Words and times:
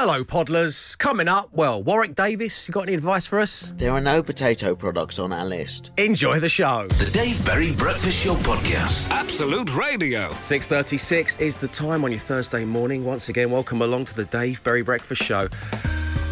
Hello, 0.00 0.22
Podlers. 0.22 0.96
Coming 0.98 1.26
up, 1.26 1.48
well, 1.52 1.82
Warwick 1.82 2.14
Davis, 2.14 2.68
you 2.68 2.72
got 2.72 2.82
any 2.82 2.94
advice 2.94 3.26
for 3.26 3.40
us? 3.40 3.74
There 3.78 3.90
are 3.90 4.00
no 4.00 4.22
potato 4.22 4.76
products 4.76 5.18
on 5.18 5.32
our 5.32 5.44
list. 5.44 5.90
Enjoy 5.96 6.38
the 6.38 6.48
show. 6.48 6.86
The 6.86 7.10
Dave 7.12 7.44
Berry 7.44 7.72
Breakfast 7.72 8.24
Show 8.24 8.36
Podcast. 8.36 9.10
Absolute 9.10 9.74
Radio. 9.74 10.28
6.36 10.34 11.40
is 11.40 11.56
the 11.56 11.66
time 11.66 12.04
on 12.04 12.12
your 12.12 12.20
Thursday 12.20 12.64
morning. 12.64 13.04
Once 13.04 13.28
again, 13.28 13.50
welcome 13.50 13.82
along 13.82 14.04
to 14.04 14.14
the 14.14 14.26
Dave 14.26 14.62
Berry 14.62 14.82
Breakfast 14.82 15.20
Show. 15.20 15.48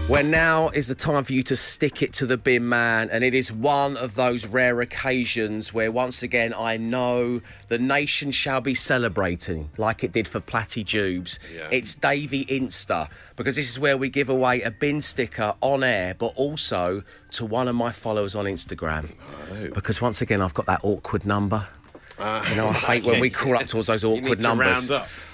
Where 0.08 0.22
now 0.22 0.68
is 0.68 0.86
the 0.86 0.94
time 0.94 1.24
for 1.24 1.32
you 1.32 1.42
to 1.42 1.56
stick 1.56 2.00
it 2.00 2.12
to 2.14 2.26
the 2.26 2.38
bin 2.38 2.68
man, 2.68 3.10
and 3.10 3.24
it 3.24 3.34
is 3.34 3.50
one 3.50 3.96
of 3.96 4.14
those 4.14 4.46
rare 4.46 4.80
occasions 4.80 5.74
where 5.74 5.90
once 5.90 6.22
again 6.22 6.54
I 6.56 6.76
know 6.76 7.40
the 7.66 7.78
nation 7.78 8.30
shall 8.30 8.60
be 8.60 8.72
celebrating 8.72 9.68
like 9.76 10.04
it 10.04 10.12
did 10.12 10.28
for 10.28 10.38
Platty 10.38 10.84
Jubes. 10.84 11.40
It's 11.72 11.96
Davy 11.96 12.44
Insta 12.44 13.08
because 13.34 13.56
this 13.56 13.68
is 13.68 13.80
where 13.80 13.96
we 13.96 14.08
give 14.08 14.28
away 14.28 14.62
a 14.62 14.70
bin 14.70 15.00
sticker 15.00 15.56
on 15.60 15.82
air, 15.82 16.14
but 16.14 16.32
also 16.36 17.02
to 17.32 17.44
one 17.44 17.66
of 17.66 17.74
my 17.74 17.90
followers 17.90 18.36
on 18.36 18.44
Instagram. 18.44 19.10
Oh. 19.50 19.70
Because 19.74 20.00
once 20.00 20.22
again 20.22 20.40
I've 20.40 20.54
got 20.54 20.66
that 20.66 20.82
awkward 20.84 21.26
number. 21.26 21.66
You 22.18 22.54
know, 22.56 22.68
I 22.68 22.72
hate 22.72 23.04
when 23.04 23.20
we 23.20 23.30
call 23.42 23.56
up 23.56 23.66
towards 23.66 23.88
those 23.88 24.02
awkward 24.04 24.38
to 24.38 24.42
numbers. 24.42 24.90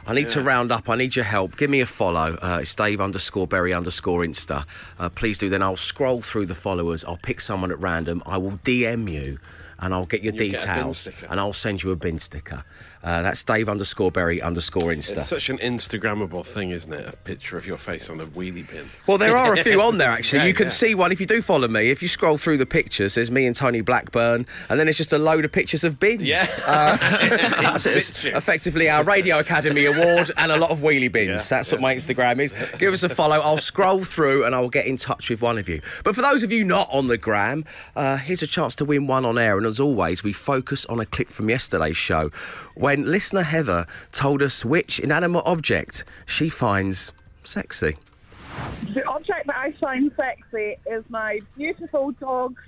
I 0.07 0.15
need 0.15 0.29
to 0.29 0.41
round 0.43 0.73
up. 0.73 0.89
I 0.89 0.97
need 0.97 1.15
your 1.15 1.25
help. 1.25 1.57
Give 1.57 1.71
me 1.71 1.81
a 1.81 1.87
follow. 1.87 2.37
Uh, 2.43 2.59
it's 2.63 2.75
Dave 2.75 3.01
underscore 3.01 3.47
Berry 3.47 3.73
underscore 3.73 4.23
Insta. 4.23 4.65
Uh, 4.99 5.09
please 5.09 5.39
do. 5.39 5.49
Then 5.49 5.63
I'll 5.63 5.77
scroll 5.77 6.23
through 6.23 6.47
the 6.47 6.55
followers. 6.55 7.05
I'll 7.05 7.19
pick 7.19 7.41
someone 7.41 7.71
at 7.71 7.79
random. 7.79 8.23
I 8.27 8.37
will 8.39 8.59
DM 8.65 9.11
you, 9.11 9.39
and 9.79 9.95
I'll 9.95 10.07
get 10.07 10.23
your 10.23 10.33
And 10.33 10.41
you'll 10.41 10.51
get 10.51 10.61
details, 10.61 11.09
and 11.31 11.39
I'll 11.39 11.53
send 11.53 11.83
you 11.85 11.93
a 11.93 11.97
bin 11.97 12.19
sticker. 12.19 12.65
Uh, 13.03 13.23
that's 13.23 13.43
Dave 13.43 13.69
underscore 13.69 14.13
Berry 14.13 14.41
underscore 14.41 14.93
Insta. 14.93 15.15
It's 15.15 15.27
such 15.27 15.49
an 15.49 15.59
Instagrammable 15.59 16.47
thing, 16.47 16.71
isn't 16.71 16.93
it? 16.93 17.09
A 17.09 17.17
picture 17.17 17.57
of 17.57 17.67
your 17.67 17.79
face 17.79 18.09
on 18.09 18.21
a 18.21 18.27
wheelie 18.27 18.69
bin. 18.69 18.89
Well, 19.07 19.19
there 19.19 19.37
are 19.37 19.53
a 19.53 19.57
few 19.57 19.83
on 19.83 19.99
there 19.99 20.11
actually. 20.11 20.41
Yeah, 20.41 20.47
you 20.47 20.55
can 20.55 20.67
yeah. 20.67 20.71
see 20.71 20.95
one 20.95 21.13
if 21.13 21.21
you 21.21 21.27
do 21.27 21.43
follow 21.43 21.69
me. 21.69 21.91
If 21.91 22.03
you 22.03 22.09
scroll 22.09 22.39
through 22.39 22.59
the 22.59 22.67
pictures, 22.67 23.15
there's 23.15 23.31
me 23.31 23.47
and 23.47 23.55
Tony 23.55 23.81
Blackburn, 23.81 24.47
and 24.69 24.81
then 24.81 24.89
it's 24.89 24.97
just 24.97 25.13
a 25.13 25.19
load 25.19 25.45
of 25.45 25.53
pictures 25.53 25.85
of 25.85 25.99
bins. 25.99 26.23
Yeah. 26.23 26.47
Uh, 26.65 26.97
that's. 27.61 27.87
Effectively 28.25 28.89
our 28.89 29.05
Radio 29.05 29.39
Academy 29.39 29.85
award 29.87 30.31
and 30.37 30.53
a 30.53 30.57
lot 30.57 30.71
of 30.71 30.81
wheelie 30.81 31.11
bins. 31.11 31.51
Yeah, 31.51 31.59
That's 31.59 31.73
what 31.73 31.81
my 31.81 31.95
Instagram 31.95 32.41
is. 32.41 32.53
Give 32.79 32.93
us 32.93 33.03
a 33.03 33.09
follow. 33.09 33.41
I'll 33.41 33.59
scroll 33.59 34.05
through 34.05 34.45
and 34.45 34.55
I 34.55 34.61
will 34.61 34.71
get 34.71 34.87
in 34.87 34.97
touch 34.97 35.31
with 35.31 35.43
one 35.43 35.59
of 35.59 35.69
you. 35.69 35.81
But 36.05 36.15
for 36.15 36.23
those 36.23 36.43
of 36.43 36.53
you 36.53 36.65
not 36.65 36.89
on 36.91 37.09
the 37.09 37.19
gram, 37.19 37.65
uh, 37.97 38.17
here's 38.17 38.43
a 38.43 38.47
chance 38.47 38.75
to 38.77 38.85
win 38.85 39.07
one 39.07 39.25
on 39.25 39.39
air. 39.39 39.59
And 39.59 39.67
as 39.67 39.81
always, 39.81 40.23
we 40.23 40.33
focus 40.33 40.85
on 40.87 41.01
a 41.01 41.07
clip 41.07 41.29
from 41.29 41.51
yesterday's 41.51 41.97
show 41.97 42.31
when 42.75 43.11
listener 43.11 43.43
Heather 43.43 43.87
told 44.13 44.43
us 44.43 44.65
which 44.65 45.01
inanimate 45.01 45.45
object 45.47 46.05
she 46.27 46.49
finds 46.49 47.13
sexy. 47.43 47.97
The 48.95 49.07
object 49.09 49.47
that 49.47 49.57
I 49.57 49.73
find 49.81 50.11
sexy 50.17 50.77
is 50.87 51.05
my 51.09 51.41
beautiful 51.57 52.13
dog's 52.13 52.61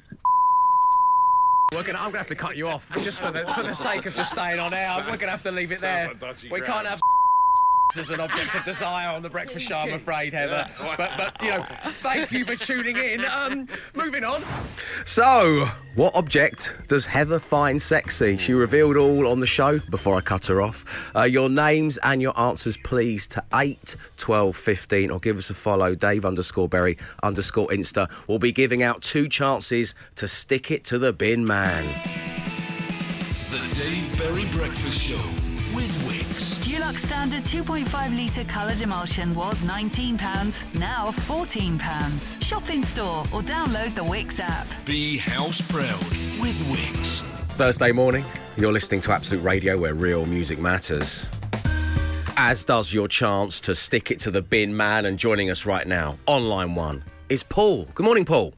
We're 1.73 1.83
gonna, 1.83 1.99
I'm 1.99 2.07
gonna 2.07 2.19
have 2.19 2.29
to 2.29 2.35
cut 2.35 2.57
you 2.57 2.69
off 2.69 2.91
just 3.03 3.21
for 3.21 3.31
the 3.31 3.45
for 3.47 3.63
the 3.63 3.75
sake 3.75 4.07
of 4.07 4.15
just 4.15 4.33
staying 4.33 4.61
on 4.61 4.73
air. 4.73 4.97
We're 5.09 5.17
gonna 5.17 5.33
have 5.33 5.43
to 5.43 5.51
leave 5.51 5.73
it 5.73 5.81
there. 5.81 6.13
like 6.21 6.37
we 6.51 6.61
can't 6.61 6.87
have 6.87 7.01
as 7.97 8.11
an 8.11 8.19
object 8.19 8.55
of 8.55 8.65
desire 8.65 9.09
on 9.09 9.23
the 9.23 9.29
breakfast 9.29 9.67
show, 9.67 9.77
I'm 9.77 9.93
afraid, 9.93 10.33
Heather. 10.33 10.69
But 10.81 11.13
but 11.17 11.43
you 11.43 11.51
know, 11.51 11.65
thank 11.85 12.33
you 12.33 12.45
for 12.45 12.57
tuning 12.57 12.97
in. 12.97 13.25
Um, 13.25 13.69
moving 13.95 14.25
on. 14.25 14.43
So, 15.05 15.67
what 15.95 16.15
object 16.17 16.77
does 16.89 17.07
Heather 17.07 17.39
find 17.39 17.81
sexy? 17.81 18.37
She 18.37 18.53
revealed 18.53 18.97
all 18.97 19.29
on 19.29 19.39
the 19.39 19.47
show 19.47 19.79
before 19.91 20.17
I 20.17 20.23
cut 20.23 20.47
her 20.47 20.61
off. 20.61 21.15
Uh, 21.15 21.23
your 21.23 21.49
names 21.49 21.99
and 21.99 22.21
your 22.21 22.39
answers, 22.41 22.77
please, 22.79 23.29
to 23.29 23.45
8, 23.55 23.97
12, 24.17 24.57
15, 24.57 25.11
or 25.11 25.21
give 25.21 25.39
us 25.39 25.51
a 25.51 25.55
follow, 25.55 25.95
Dave 25.95 26.25
underscore 26.25 26.69
Berry 26.69 26.97
underscore 27.23 27.69
Insta. 27.69 28.11
We'll 28.27 28.39
be 28.39 28.53
giving 28.53 28.83
out 28.83 29.03
two 29.03 29.29
chances 29.29 29.95
to 30.17 30.27
stick 30.27 30.71
it 30.71 30.85
to 30.87 30.99
the 30.99 31.13
bin 31.13 31.45
man. 31.45 31.85
The 33.51 33.79
Dave 33.79 34.19
Berry 34.19 34.47
Breakfast 34.47 35.01
Show 35.01 35.23
with 35.75 35.91
Wickes. 36.09 36.54
Dulux 36.75 36.97
Standard 37.07 37.45
2.5 37.45 38.17
litre 38.17 38.43
coloured 38.43 38.81
emulsion 38.81 39.33
was 39.33 39.63
£19, 39.63 40.75
now 40.75 41.13
£14. 41.13 42.43
Shop 42.43 42.69
in 42.69 42.83
store 42.83 43.21
or 43.33 43.43
download 43.43 43.95
the 43.95 44.03
Wickes 44.03 44.41
app. 44.41 44.67
Be 44.85 45.17
house 45.17 45.61
proud 45.61 46.01
with 46.43 46.59
Wickes. 46.67 47.21
Thursday 47.51 47.93
morning. 47.93 48.25
You're 48.57 48.73
listening 48.73 49.01
to 49.03 49.13
Absolute 49.13 49.45
Radio 49.45 49.79
where 49.79 49.95
real 49.95 50.27
music 50.27 50.59
matters. 50.59 51.29
As 52.37 52.65
does 52.65 52.93
your 52.93 53.07
chance 53.07 53.61
to 53.61 53.77
stick 53.77 54.11
it 54.11 54.19
to 54.21 54.33
the 54.33 54.43
bin 54.43 54.77
man 54.77 55.07
and 55.07 55.17
joining 55.17 55.51
us 55.51 55.65
right 55.65 55.87
now 55.87 56.19
on 56.27 56.49
line 56.49 56.75
one 56.75 57.05
is 57.29 57.45
Paul. 57.45 57.85
Good 57.95 58.05
morning, 58.05 58.25
Paul. 58.25 58.53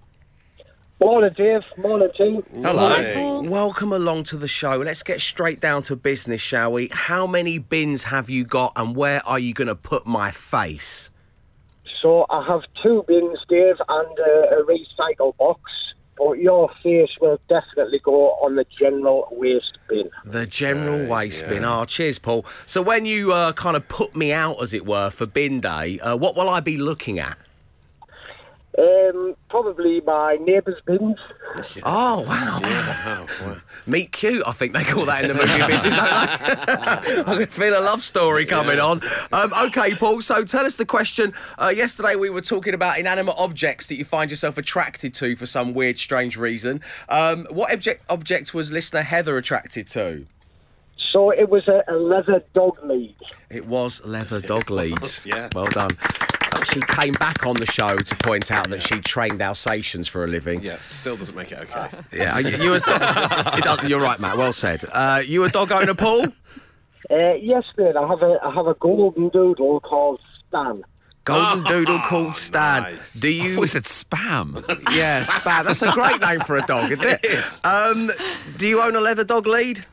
Morning, 0.98 1.34
Dave. 1.36 1.62
Morning, 1.76 2.08
team. 2.16 2.42
Hello. 2.62 3.42
Welcome 3.42 3.92
along 3.92 4.24
to 4.24 4.38
the 4.38 4.48
show. 4.48 4.76
Let's 4.76 5.02
get 5.02 5.20
straight 5.20 5.60
down 5.60 5.82
to 5.82 5.96
business, 5.96 6.40
shall 6.40 6.72
we? 6.72 6.88
How 6.90 7.26
many 7.26 7.58
bins 7.58 8.04
have 8.04 8.30
you 8.30 8.44
got 8.44 8.72
and 8.76 8.96
where 8.96 9.24
are 9.26 9.38
you 9.38 9.52
going 9.52 9.68
to 9.68 9.74
put 9.74 10.06
my 10.06 10.30
face? 10.30 11.10
So 12.00 12.24
I 12.30 12.46
have 12.46 12.62
two 12.82 13.04
bins, 13.06 13.38
Dave, 13.46 13.76
and 13.88 14.18
uh, 14.18 14.56
a 14.56 14.64
recycle 14.64 15.36
box. 15.36 15.60
But 16.16 16.38
your 16.38 16.70
face 16.82 17.10
will 17.20 17.38
definitely 17.46 18.00
go 18.02 18.30
on 18.40 18.56
the 18.56 18.64
general 18.80 19.28
waste 19.32 19.76
bin. 19.90 20.08
The 20.24 20.46
general 20.46 21.06
waste 21.06 21.46
bin. 21.46 21.62
Oh, 21.62 21.84
cheers, 21.84 22.18
Paul. 22.18 22.46
So 22.64 22.80
when 22.80 23.04
you 23.04 23.34
uh, 23.34 23.52
kind 23.52 23.76
of 23.76 23.86
put 23.88 24.16
me 24.16 24.32
out, 24.32 24.62
as 24.62 24.72
it 24.72 24.86
were, 24.86 25.10
for 25.10 25.26
bin 25.26 25.60
day, 25.60 25.98
uh, 26.00 26.16
what 26.16 26.34
will 26.34 26.48
I 26.48 26.60
be 26.60 26.78
looking 26.78 27.18
at? 27.18 27.36
Um, 28.78 29.34
probably 29.48 30.02
my 30.02 30.36
neighbour's 30.36 30.80
bins. 30.84 31.16
Oh, 31.82 32.20
wow. 32.20 32.60
Oh, 32.62 33.26
wow. 33.40 33.56
Meet 33.86 34.12
cute, 34.12 34.42
I 34.46 34.52
think 34.52 34.74
they 34.74 34.84
call 34.84 35.06
that 35.06 35.24
in 35.24 35.28
the 35.28 35.34
movie 35.34 35.66
business, 35.66 35.94
don't 35.94 36.04
they? 36.04 37.32
I 37.32 37.36
can 37.36 37.46
feel 37.46 37.78
a 37.78 37.80
love 37.80 38.02
story 38.02 38.44
coming 38.44 38.78
on. 38.78 39.00
Um, 39.32 39.52
okay, 39.68 39.94
Paul, 39.94 40.20
so 40.20 40.44
tell 40.44 40.66
us 40.66 40.76
the 40.76 40.84
question. 40.84 41.32
Uh, 41.58 41.72
yesterday 41.74 42.16
we 42.16 42.28
were 42.28 42.42
talking 42.42 42.74
about 42.74 42.98
inanimate 42.98 43.36
objects 43.38 43.88
that 43.88 43.94
you 43.94 44.04
find 44.04 44.30
yourself 44.30 44.58
attracted 44.58 45.14
to 45.14 45.36
for 45.36 45.46
some 45.46 45.72
weird, 45.72 45.98
strange 45.98 46.36
reason. 46.36 46.82
Um, 47.08 47.46
what 47.50 47.72
object, 47.72 48.04
object 48.10 48.52
was 48.52 48.70
listener 48.70 49.02
Heather 49.02 49.38
attracted 49.38 49.88
to? 49.88 50.26
So 51.12 51.30
it 51.30 51.48
was 51.48 51.66
a, 51.66 51.82
a 51.88 51.96
leather 51.96 52.42
dog 52.52 52.78
lead. 52.84 53.14
It 53.48 53.66
was 53.66 54.04
leather 54.04 54.40
dog 54.40 54.68
leads. 54.70 55.24
yeah. 55.26 55.48
Well 55.54 55.66
done. 55.66 55.96
Uh, 56.68 56.72
She 56.72 56.80
came 56.80 57.12
back 57.14 57.46
on 57.46 57.54
the 57.54 57.66
show 57.66 57.96
to 57.96 58.16
point 58.16 58.50
out 58.50 58.68
that 58.70 58.82
she 58.82 59.00
trained 59.00 59.40
Alsatians 59.42 60.08
for 60.08 60.24
a 60.24 60.26
living. 60.26 60.62
Yeah, 60.62 60.78
still 60.90 61.16
doesn't 61.16 61.34
make 61.36 61.52
it 61.52 61.58
okay. 61.60 61.88
Yeah, 62.12 62.38
you, 62.38 62.56
you 62.62 62.74
a 62.74 62.80
dog, 62.80 63.58
it 63.58 63.64
does- 63.64 63.88
you're 63.88 64.00
right, 64.00 64.18
Matt. 64.20 64.36
Well 64.36 64.52
said. 64.52 64.84
Uh, 64.92 65.22
you 65.24 65.44
a 65.44 65.48
dog 65.50 65.72
owner, 65.72 65.94
Paul? 65.94 66.26
Uh, 67.10 67.34
yes, 67.40 67.64
mate. 67.76 67.94
I 67.96 68.06
have 68.08 68.22
a 68.22 68.38
I 68.42 68.50
have 68.52 68.66
a 68.66 68.74
golden 68.74 69.28
doodle 69.28 69.80
called 69.80 70.20
Stan. 70.48 70.82
Golden 71.24 71.64
Doodle 71.72 71.98
called 72.00 72.36
Stan. 72.36 72.82
nice. 72.84 73.14
Do 73.14 73.28
you? 73.28 73.60
I 73.62 73.66
said 73.66 73.82
spam. 73.84 74.62
Yeah, 74.94 75.24
Spam. 75.24 75.64
That's 75.64 75.82
a 75.82 75.90
great 75.92 76.20
name 76.20 76.38
for 76.40 76.56
a 76.56 76.62
dog, 76.62 76.90
isn't 76.92 77.04
it? 77.04 77.60
Um, 77.64 78.10
do 78.58 78.66
you 78.68 78.80
own 78.80 78.94
a 78.94 79.00
leather 79.00 79.24
dog 79.24 79.46
lead? 79.48 79.84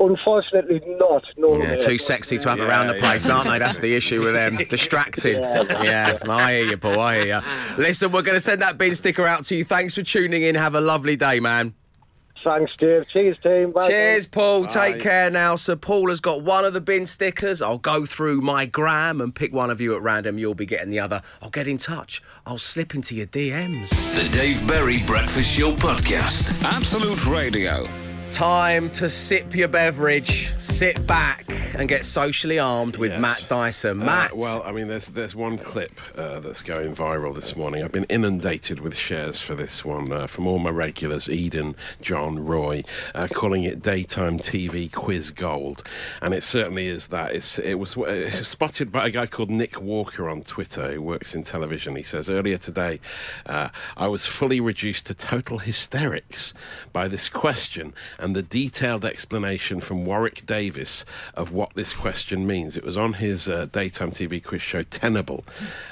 Unfortunately, 0.00 0.80
not. 0.98 1.24
No. 1.36 1.58
Yeah, 1.58 1.70
mate. 1.70 1.80
too 1.80 1.98
sexy 1.98 2.38
to 2.38 2.48
have 2.50 2.58
Yeah, 2.58 2.68
around 2.68 2.86
the 2.88 2.94
yeah. 2.94 3.00
place, 3.00 3.28
aren't 3.28 3.48
they? 3.48 3.58
That's 3.58 3.80
the 3.80 3.94
issue 3.96 4.22
with 4.24 4.34
them. 4.34 4.56
Distracting. 4.70 5.40
Yeah, 5.42 6.18
I 6.28 6.52
hear 6.54 6.64
you, 6.66 6.76
Paul. 6.76 7.00
I 7.00 7.16
hear 7.24 7.26
you. 7.36 7.82
Listen, 7.82 8.12
we're 8.12 8.22
going 8.22 8.36
to 8.36 8.40
send 8.40 8.62
that 8.62 8.78
bin 8.78 8.94
sticker 8.94 9.26
out 9.26 9.44
to 9.46 9.56
you. 9.56 9.64
Thanks 9.64 9.94
for 9.96 10.02
tuning 10.02 10.42
in. 10.42 10.54
Have 10.54 10.74
a 10.74 10.80
lovely 10.80 11.16
day, 11.16 11.40
man. 11.40 11.74
Thanks, 12.44 12.70
Dave. 12.78 13.02
Cheers, 13.12 13.36
team. 13.42 13.72
Bye. 13.72 13.88
Cheers, 13.88 14.26
Paul. 14.26 14.66
Take 14.68 15.00
care 15.00 15.28
now. 15.28 15.56
So, 15.56 15.74
Paul 15.74 16.08
has 16.08 16.20
got 16.20 16.42
one 16.42 16.64
of 16.64 16.72
the 16.72 16.80
bin 16.80 17.04
stickers. 17.04 17.60
I'll 17.60 17.78
go 17.78 18.06
through 18.06 18.40
my 18.40 18.64
gram 18.64 19.20
and 19.20 19.34
pick 19.34 19.52
one 19.52 19.70
of 19.70 19.80
you 19.80 19.96
at 19.96 20.02
random. 20.02 20.38
You'll 20.38 20.54
be 20.54 20.64
getting 20.64 20.90
the 20.90 21.00
other. 21.00 21.20
I'll 21.42 21.50
get 21.50 21.66
in 21.66 21.78
touch. 21.78 22.22
I'll 22.46 22.58
slip 22.58 22.94
into 22.94 23.16
your 23.16 23.26
DMs. 23.26 23.90
The 24.14 24.28
Dave 24.30 24.64
Berry 24.68 25.02
Breakfast 25.02 25.58
Show 25.58 25.72
Podcast. 25.72 26.62
Absolute 26.62 27.26
Radio. 27.26 27.88
Time 28.30 28.90
to 28.90 29.08
sip 29.08 29.54
your 29.56 29.68
beverage, 29.68 30.52
sit 30.60 31.06
back, 31.06 31.46
and 31.76 31.88
get 31.88 32.04
socially 32.04 32.58
armed 32.58 32.96
with 32.96 33.10
Yes. 33.10 33.20
Matt 33.20 33.46
Dyson. 33.48 34.02
Uh, 34.02 34.04
Matt, 34.04 34.36
well, 34.36 34.62
I 34.64 34.70
mean, 34.70 34.86
there's 34.86 35.08
there's 35.08 35.34
one 35.34 35.58
clip 35.58 35.98
uh, 36.16 36.38
that's 36.40 36.62
going 36.62 36.94
viral 36.94 37.34
this 37.34 37.56
morning. 37.56 37.82
I've 37.82 37.90
been 37.90 38.04
inundated 38.04 38.80
with 38.80 38.96
shares 38.96 39.40
for 39.40 39.54
this 39.54 39.84
one 39.84 40.12
uh, 40.12 40.26
from 40.26 40.46
all 40.46 40.58
my 40.58 40.70
regulars, 40.70 41.28
Eden, 41.28 41.74
John, 42.00 42.44
Roy, 42.44 42.84
uh, 43.14 43.26
calling 43.32 43.64
it 43.64 43.82
daytime 43.82 44.38
TV 44.38 44.92
quiz 44.92 45.30
gold, 45.30 45.82
and 46.22 46.32
it 46.34 46.44
certainly 46.44 46.86
is 46.86 47.08
that. 47.08 47.34
It's 47.34 47.58
it 47.58 47.74
was, 47.74 47.96
uh, 47.96 48.02
it 48.02 48.38
was 48.38 48.46
spotted 48.48 48.92
by 48.92 49.06
a 49.06 49.10
guy 49.10 49.26
called 49.26 49.50
Nick 49.50 49.80
Walker 49.80 50.28
on 50.28 50.42
Twitter 50.42 50.92
who 50.92 51.02
works 51.02 51.34
in 51.34 51.42
television. 51.44 51.96
He 51.96 52.02
says 52.04 52.28
earlier 52.30 52.58
today, 52.58 53.00
uh, 53.46 53.70
I 53.96 54.06
was 54.06 54.26
fully 54.26 54.60
reduced 54.60 55.06
to 55.06 55.14
total 55.14 55.58
hysterics 55.58 56.52
by 56.92 57.08
this 57.08 57.28
question 57.28 57.94
and 58.18 58.34
the 58.34 58.42
detailed 58.42 59.04
explanation 59.04 59.80
from 59.80 60.04
Warwick 60.04 60.44
Davis 60.44 61.04
of 61.34 61.52
what 61.52 61.74
this 61.74 61.92
question 61.92 62.46
means. 62.46 62.76
It 62.76 62.84
was 62.84 62.96
on 62.96 63.14
his 63.14 63.48
uh, 63.48 63.66
daytime 63.66 64.10
TV 64.10 64.42
quiz 64.42 64.62
show 64.62 64.82
Tenable, 64.82 65.44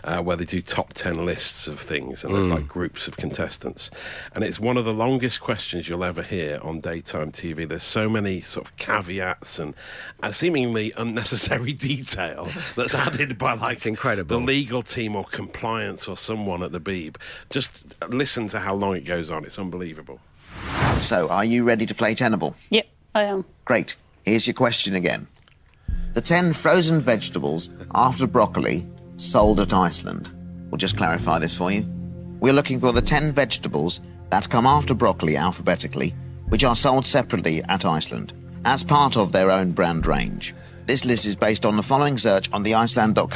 uh, 0.05 0.23
where 0.23 0.37
they 0.37 0.45
do 0.45 0.61
top 0.63 0.93
10 0.93 1.25
lists 1.25 1.69
of 1.69 1.79
things, 1.79 2.25
and 2.25 2.35
there's 2.35 2.49
like 2.49 2.67
groups 2.69 3.09
of 3.09 3.17
contestants. 3.17 3.91
And 4.35 4.43
it's 4.45 4.59
one 4.59 4.77
of 4.77 4.85
the 4.85 4.95
longest 4.95 5.41
questions 5.41 5.89
you'll 5.89 6.05
ever 6.05 6.23
hear 6.23 6.59
on 6.63 6.81
daytime 6.81 7.33
TV. 7.33 7.69
There's 7.69 7.83
so 7.83 8.09
many 8.09 8.41
sort 8.41 8.67
of 8.67 8.77
caveats 8.77 9.59
and 9.59 9.75
uh, 10.23 10.33
seemingly 10.33 10.93
unnecessary 10.97 11.73
detail 11.75 12.49
that's 12.77 12.95
added 12.95 13.39
by 13.39 13.55
like 13.55 13.87
incredible. 13.87 14.39
the 14.39 14.45
legal 14.45 14.83
team 14.83 15.15
or 15.17 15.25
compliance 15.25 16.09
or 16.09 16.17
someone 16.17 16.63
at 16.63 16.73
the 16.73 16.81
Beeb. 16.81 17.17
Just 17.51 17.95
listen 18.09 18.49
to 18.49 18.61
how 18.61 18.75
long 18.75 18.97
it 18.97 19.05
goes 19.05 19.31
on. 19.31 19.45
It's 19.45 19.59
unbelievable. 19.59 20.21
So, 21.01 21.29
are 21.29 21.45
you 21.45 21.65
ready 21.65 21.87
to 21.87 21.95
play 21.95 22.15
Tenable? 22.15 22.55
Yep, 22.71 22.87
I 23.15 23.23
am. 23.25 23.45
Great. 23.65 23.97
Here's 24.25 24.47
your 24.47 24.55
question 24.55 24.95
again. 24.95 25.27
The 26.15 26.21
10 26.21 26.55
frozen 26.55 27.01
vegetables 27.01 27.69
after 27.95 28.27
broccoli 28.27 28.87
sold 29.17 29.61
at 29.61 29.73
Iceland. 29.73 30.31
We'll 30.71 30.79
just 30.79 30.97
clarify 30.97 31.39
this 31.39 31.55
for 31.55 31.71
you. 31.71 31.85
We're 32.41 32.53
looking 32.53 32.81
for 32.81 32.93
the 32.93 33.03
10 33.03 33.33
vegetables 33.33 34.01
that 34.31 34.51
come 34.51 34.67
after 34.67 34.95
broccoli 34.95 35.37
alphabetically, 35.37 36.15
which 36.49 36.65
are 36.65 36.77
sold 36.77 37.07
separately 37.07 37.63
at 37.65 37.85
Iceland, 37.85 38.33
as 38.65 38.83
part 38.83 39.17
of 39.17 39.33
their 39.33 39.51
own 39.51 39.73
brand 39.73 40.07
range. 40.07 40.55
This 40.87 41.05
list 41.05 41.27
is 41.27 41.37
based 41.37 41.67
on 41.67 41.77
the 41.77 41.83
following 41.83 42.19
search 42.19 42.53
on 42.53 42.63
the 42.63 42.75
iceland.co.uk 42.75 43.27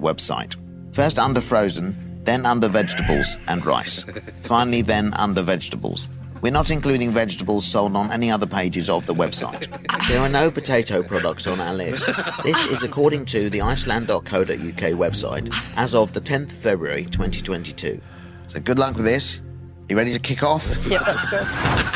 website. 0.00 0.56
First 0.94 1.18
under 1.18 1.40
frozen, 1.40 2.20
then 2.24 2.46
under 2.46 2.68
vegetables 2.68 3.36
and 3.48 3.64
rice. 3.64 4.04
Finally, 4.42 4.82
then 4.82 5.14
under 5.14 5.42
vegetables. 5.42 6.08
We're 6.42 6.50
not 6.50 6.70
including 6.70 7.12
vegetables 7.12 7.64
sold 7.64 7.94
on 7.94 8.10
any 8.10 8.28
other 8.28 8.46
pages 8.46 8.90
of 8.90 9.06
the 9.06 9.14
website. 9.14 9.68
There 10.08 10.18
are 10.20 10.28
no 10.28 10.50
potato 10.50 11.00
products 11.00 11.46
on 11.46 11.60
our 11.60 11.72
list. 11.72 12.10
This 12.42 12.64
is 12.66 12.82
according 12.82 13.26
to 13.26 13.48
the 13.48 13.60
iceland.co.uk 13.62 14.26
website 14.26 15.54
as 15.76 15.94
of 15.94 16.12
the 16.12 16.20
10th 16.20 16.50
February 16.50 17.04
2022. 17.04 18.00
So 18.48 18.58
good 18.58 18.80
luck 18.80 18.96
with 18.96 19.04
this. 19.04 19.40
You 19.88 19.96
ready 19.96 20.12
to 20.14 20.18
kick 20.18 20.42
off? 20.42 20.66
Yeah, 20.92 21.02
let's 21.06 21.24
go. 21.26 21.38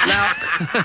Now, 0.06 0.32